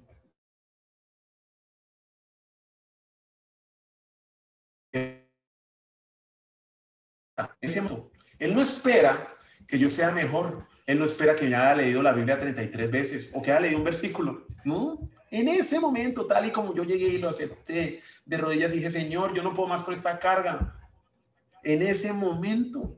Él 8.39 8.55
no 8.55 8.61
espera 8.61 9.35
que 9.67 9.77
yo 9.77 9.89
sea 9.89 10.11
mejor. 10.11 10.65
Él 10.87 10.97
no 10.97 11.05
espera 11.05 11.35
que 11.35 11.45
haya 11.45 11.75
leído 11.75 12.01
la 12.01 12.13
Biblia 12.13 12.39
33 12.39 12.89
veces 12.89 13.29
o 13.33 13.41
que 13.41 13.51
haya 13.51 13.59
leído 13.59 13.77
un 13.77 13.83
versículo. 13.83 14.47
No, 14.63 15.11
en 15.29 15.49
ese 15.49 15.79
momento, 15.79 16.25
tal 16.25 16.47
y 16.47 16.51
como 16.51 16.73
yo 16.73 16.85
llegué 16.85 17.07
y 17.07 17.17
lo 17.17 17.27
acepté 17.27 18.01
de 18.25 18.37
rodillas, 18.37 18.71
dije, 18.71 18.89
Señor, 18.89 19.33
yo 19.33 19.43
no 19.43 19.53
puedo 19.53 19.67
más 19.67 19.83
con 19.83 19.93
esta 19.93 20.17
carga. 20.17 20.79
En 21.61 21.81
ese 21.81 22.13
momento, 22.13 22.97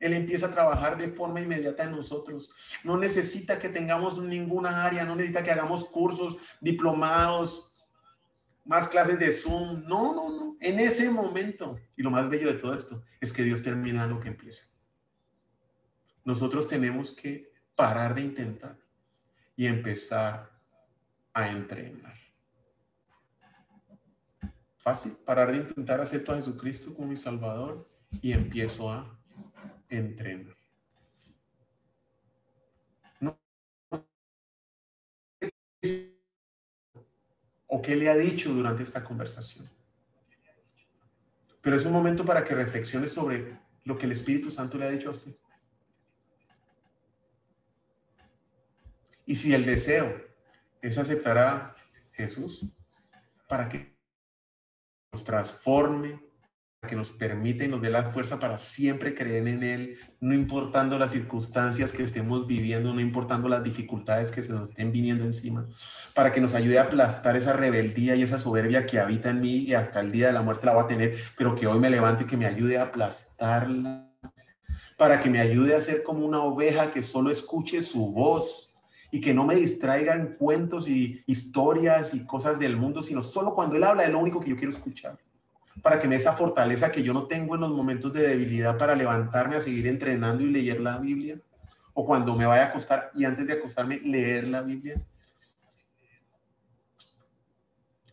Él 0.00 0.14
empieza 0.14 0.46
a 0.46 0.50
trabajar 0.50 0.96
de 0.96 1.08
forma 1.08 1.42
inmediata 1.42 1.84
en 1.84 1.90
nosotros. 1.90 2.50
No 2.82 2.96
necesita 2.96 3.58
que 3.58 3.68
tengamos 3.68 4.18
ninguna 4.18 4.84
área, 4.84 5.04
no 5.04 5.14
necesita 5.14 5.42
que 5.42 5.50
hagamos 5.50 5.84
cursos, 5.84 6.38
diplomados, 6.62 7.74
más 8.64 8.88
clases 8.88 9.18
de 9.18 9.30
Zoom. 9.30 9.84
No, 9.86 10.14
no, 10.14 10.30
no. 10.30 10.56
En 10.60 10.80
ese 10.80 11.10
momento. 11.10 11.78
Y 11.96 12.02
lo 12.02 12.10
más 12.10 12.30
bello 12.30 12.48
de 12.48 12.58
todo 12.58 12.74
esto 12.74 13.02
es 13.20 13.30
que 13.30 13.42
Dios 13.42 13.62
termina 13.62 14.06
lo 14.06 14.18
que 14.20 14.28
empieza. 14.28 14.75
Nosotros 16.26 16.66
tenemos 16.66 17.12
que 17.12 17.52
parar 17.76 18.12
de 18.16 18.22
intentar 18.22 18.76
y 19.54 19.66
empezar 19.66 20.50
a 21.32 21.48
entrenar. 21.48 22.16
Fácil, 24.76 25.12
parar 25.24 25.52
de 25.52 25.58
intentar 25.58 26.00
acepto 26.00 26.32
a 26.32 26.36
Jesucristo 26.36 26.92
como 26.92 27.06
mi 27.06 27.16
Salvador 27.16 27.88
y 28.20 28.32
empiezo 28.32 28.90
a 28.90 29.16
entrenar. 29.88 30.56
No. 33.20 33.38
¿O 37.68 37.80
qué 37.80 37.94
le 37.94 38.08
ha 38.08 38.16
dicho 38.16 38.52
durante 38.52 38.82
esta 38.82 39.04
conversación? 39.04 39.70
Pero 41.60 41.76
es 41.76 41.84
un 41.84 41.92
momento 41.92 42.24
para 42.24 42.42
que 42.42 42.56
reflexione 42.56 43.06
sobre 43.06 43.56
lo 43.84 43.96
que 43.96 44.06
el 44.06 44.12
Espíritu 44.12 44.50
Santo 44.50 44.76
le 44.76 44.86
ha 44.86 44.90
dicho 44.90 45.10
a 45.10 45.12
usted. 45.12 45.32
Y 49.26 49.34
si 49.34 49.52
el 49.52 49.66
deseo 49.66 50.14
es 50.80 50.96
aceptar 50.98 51.36
a 51.36 51.76
Jesús 52.12 52.64
para 53.48 53.68
que 53.68 53.96
nos 55.12 55.24
transforme, 55.24 56.20
para 56.80 56.90
que 56.90 56.94
nos 56.94 57.10
permita 57.10 57.64
y 57.64 57.68
nos 57.68 57.82
dé 57.82 57.90
la 57.90 58.04
fuerza 58.04 58.38
para 58.38 58.56
siempre 58.56 59.14
creer 59.14 59.48
en 59.48 59.64
Él, 59.64 59.98
no 60.20 60.32
importando 60.32 60.96
las 60.96 61.10
circunstancias 61.10 61.92
que 61.92 62.04
estemos 62.04 62.46
viviendo, 62.46 62.94
no 62.94 63.00
importando 63.00 63.48
las 63.48 63.64
dificultades 63.64 64.30
que 64.30 64.44
se 64.44 64.52
nos 64.52 64.70
estén 64.70 64.92
viniendo 64.92 65.24
encima, 65.24 65.66
para 66.14 66.30
que 66.30 66.40
nos 66.40 66.54
ayude 66.54 66.78
a 66.78 66.84
aplastar 66.84 67.36
esa 67.36 67.52
rebeldía 67.52 68.14
y 68.14 68.22
esa 68.22 68.38
soberbia 68.38 68.86
que 68.86 69.00
habita 69.00 69.30
en 69.30 69.40
mí 69.40 69.56
y 69.56 69.74
hasta 69.74 69.98
el 69.98 70.12
día 70.12 70.28
de 70.28 70.34
la 70.34 70.42
muerte 70.42 70.66
la 70.66 70.74
va 70.74 70.82
a 70.82 70.86
tener, 70.86 71.16
pero 71.36 71.56
que 71.56 71.66
hoy 71.66 71.80
me 71.80 71.90
levante 71.90 72.22
y 72.22 72.26
que 72.28 72.36
me 72.36 72.46
ayude 72.46 72.78
a 72.78 72.82
aplastarla, 72.82 74.08
para 74.96 75.18
que 75.18 75.30
me 75.30 75.40
ayude 75.40 75.74
a 75.74 75.80
ser 75.80 76.04
como 76.04 76.24
una 76.24 76.44
oveja 76.44 76.92
que 76.92 77.02
solo 77.02 77.32
escuche 77.32 77.80
su 77.80 78.12
voz 78.12 78.75
y 79.10 79.20
que 79.20 79.34
no 79.34 79.44
me 79.44 79.54
distraiga 79.54 80.14
en 80.14 80.34
cuentos 80.34 80.88
y 80.88 81.22
historias 81.26 82.14
y 82.14 82.26
cosas 82.26 82.58
del 82.58 82.76
mundo, 82.76 83.02
sino 83.02 83.22
solo 83.22 83.54
cuando 83.54 83.76
Él 83.76 83.84
habla 83.84 84.04
es 84.04 84.10
lo 84.10 84.18
único 84.18 84.40
que 84.40 84.50
yo 84.50 84.56
quiero 84.56 84.72
escuchar. 84.72 85.18
Para 85.82 85.98
que 85.98 86.08
me 86.08 86.16
esa 86.16 86.32
fortaleza 86.32 86.90
que 86.90 87.02
yo 87.02 87.12
no 87.12 87.26
tengo 87.26 87.54
en 87.54 87.60
los 87.60 87.70
momentos 87.70 88.12
de 88.12 88.26
debilidad 88.26 88.78
para 88.78 88.96
levantarme 88.96 89.56
a 89.56 89.60
seguir 89.60 89.86
entrenando 89.86 90.42
y 90.42 90.50
leer 90.50 90.80
la 90.80 90.98
Biblia. 90.98 91.38
O 91.92 92.04
cuando 92.04 92.34
me 92.34 92.46
vaya 92.46 92.64
a 92.64 92.66
acostar 92.66 93.10
y 93.14 93.24
antes 93.24 93.46
de 93.46 93.54
acostarme 93.54 94.00
leer 94.00 94.48
la 94.48 94.62
Biblia. 94.62 95.00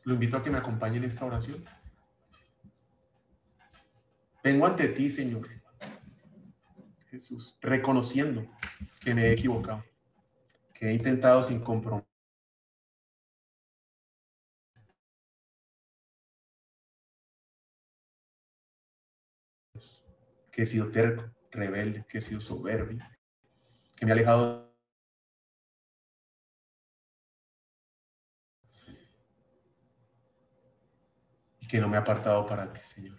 Lo 0.03 0.13
invito 0.13 0.37
a 0.37 0.43
que 0.43 0.49
me 0.49 0.57
acompañe 0.57 0.97
en 0.97 1.05
esta 1.05 1.25
oración. 1.25 1.63
Vengo 4.43 4.65
ante 4.65 4.89
ti, 4.89 5.09
Señor. 5.09 5.47
Jesús, 7.09 7.57
reconociendo 7.61 8.45
que 8.99 9.13
me 9.13 9.27
he 9.27 9.31
equivocado 9.31 9.83
he 10.87 10.93
intentado 10.93 11.41
sin 11.41 11.59
compromiso. 11.59 12.07
que 20.53 20.61
he 20.61 20.65
sido 20.67 20.91
terco, 20.91 21.23
rebelde, 21.51 22.05
que 22.07 22.19
he 22.19 22.21
sido 22.21 22.39
soberbio, 22.39 23.03
que 23.95 24.05
me 24.05 24.11
he 24.11 24.13
alejado. 24.13 24.71
Y 31.59 31.67
que 31.67 31.79
no 31.79 31.89
me 31.89 31.97
he 31.97 31.99
apartado 31.99 32.45
para 32.45 32.71
ti, 32.71 32.81
Señor. 32.83 33.17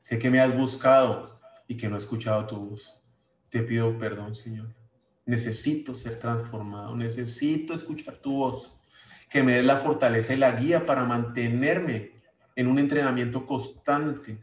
Sé 0.00 0.18
que 0.18 0.30
me 0.30 0.40
has 0.40 0.56
buscado 0.56 1.38
y 1.68 1.76
que 1.76 1.88
no 1.88 1.96
he 1.96 1.98
escuchado 1.98 2.46
tu 2.46 2.56
voz. 2.70 3.04
Te 3.50 3.62
pido 3.62 3.98
perdón, 3.98 4.34
Señor. 4.34 4.81
Necesito 5.24 5.94
ser 5.94 6.18
transformado, 6.18 6.96
necesito 6.96 7.74
escuchar 7.74 8.16
tu 8.16 8.32
voz, 8.32 8.76
que 9.30 9.42
me 9.42 9.54
des 9.54 9.64
la 9.64 9.78
fortaleza 9.78 10.34
y 10.34 10.36
la 10.36 10.52
guía 10.52 10.84
para 10.84 11.04
mantenerme 11.04 12.20
en 12.56 12.66
un 12.66 12.78
entrenamiento 12.78 13.46
constante, 13.46 14.42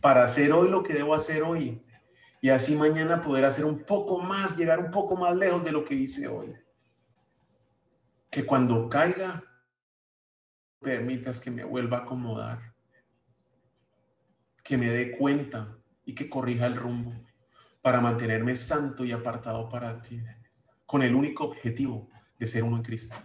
para 0.00 0.24
hacer 0.24 0.52
hoy 0.52 0.68
lo 0.68 0.82
que 0.82 0.94
debo 0.94 1.14
hacer 1.14 1.42
hoy 1.42 1.80
y 2.42 2.48
así 2.48 2.74
mañana 2.74 3.22
poder 3.22 3.44
hacer 3.44 3.64
un 3.64 3.84
poco 3.84 4.18
más, 4.18 4.56
llegar 4.56 4.80
un 4.80 4.90
poco 4.90 5.16
más 5.16 5.34
lejos 5.36 5.62
de 5.62 5.70
lo 5.70 5.84
que 5.84 5.94
hice 5.94 6.26
hoy. 6.26 6.52
Que 8.28 8.44
cuando 8.44 8.88
caiga, 8.88 9.44
permitas 10.80 11.38
que 11.38 11.52
me 11.52 11.62
vuelva 11.62 11.98
a 11.98 12.00
acomodar, 12.00 12.74
que 14.64 14.76
me 14.76 14.88
dé 14.88 15.16
cuenta 15.16 15.78
y 16.04 16.16
que 16.16 16.28
corrija 16.28 16.66
el 16.66 16.74
rumbo 16.74 17.14
para 17.82 18.00
mantenerme 18.00 18.56
santo 18.56 19.04
y 19.04 19.12
apartado 19.12 19.68
para 19.68 20.00
ti, 20.00 20.22
con 20.86 21.02
el 21.02 21.14
único 21.14 21.44
objetivo 21.44 22.08
de 22.38 22.46
ser 22.46 22.64
uno 22.64 22.76
en 22.76 22.82
Cristo. 22.82 23.16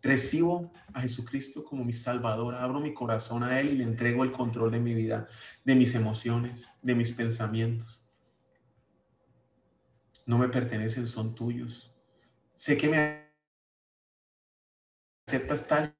Recibo 0.00 0.72
a 0.94 1.00
Jesucristo 1.00 1.64
como 1.64 1.84
mi 1.84 1.92
Salvador, 1.92 2.54
abro 2.54 2.78
mi 2.78 2.94
corazón 2.94 3.42
a 3.42 3.60
Él 3.60 3.70
y 3.70 3.76
le 3.78 3.84
entrego 3.84 4.22
el 4.22 4.30
control 4.30 4.70
de 4.70 4.78
mi 4.78 4.94
vida, 4.94 5.26
de 5.64 5.74
mis 5.74 5.94
emociones, 5.96 6.68
de 6.80 6.94
mis 6.94 7.12
pensamientos. 7.12 8.06
No 10.24 10.38
me 10.38 10.48
pertenecen, 10.48 11.08
son 11.08 11.34
tuyos. 11.34 11.92
Sé 12.54 12.76
que 12.76 12.88
me 12.88 13.28
aceptas 15.26 15.66
tal 15.66 15.97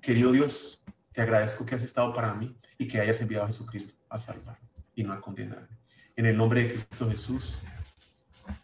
Querido 0.00 0.32
Dios, 0.32 0.82
te 1.12 1.22
agradezco 1.22 1.66
que 1.66 1.74
has 1.74 1.82
estado 1.82 2.12
para 2.12 2.32
mí 2.34 2.56
y 2.78 2.86
que 2.86 3.00
hayas 3.00 3.20
enviado 3.20 3.44
a 3.44 3.48
Jesucristo 3.48 3.94
a 4.08 4.18
salvar 4.18 4.58
y 4.94 5.02
no 5.02 5.12
a 5.12 5.20
condenarme. 5.20 5.78
En 6.16 6.26
el 6.26 6.36
nombre 6.36 6.62
de 6.62 6.68
Cristo 6.68 7.08
Jesús. 7.08 7.58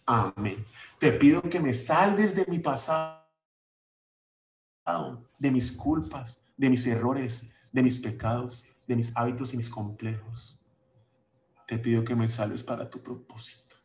Amén. 0.06 0.64
Te 0.98 1.12
pido 1.12 1.42
que 1.42 1.60
me 1.60 1.74
salves 1.74 2.34
de 2.34 2.44
mi 2.46 2.58
pasado, 2.58 3.22
de 5.38 5.50
mis 5.50 5.72
culpas, 5.72 6.44
de 6.56 6.70
mis 6.70 6.86
errores, 6.86 7.48
de 7.72 7.82
mis 7.82 7.98
pecados, 7.98 8.66
de 8.86 8.96
mis 8.96 9.12
hábitos 9.16 9.54
y 9.54 9.56
mis 9.56 9.70
complejos. 9.70 10.60
Te 11.66 11.78
pido 11.78 12.04
que 12.04 12.14
me 12.14 12.28
salves 12.28 12.62
para 12.62 12.88
tu 12.88 13.02
propósito. 13.02 13.76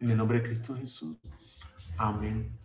En 0.00 0.10
el 0.10 0.16
nombre 0.16 0.40
de 0.40 0.46
Cristo 0.46 0.76
Jesús. 0.76 1.18
Amen. 2.00 2.58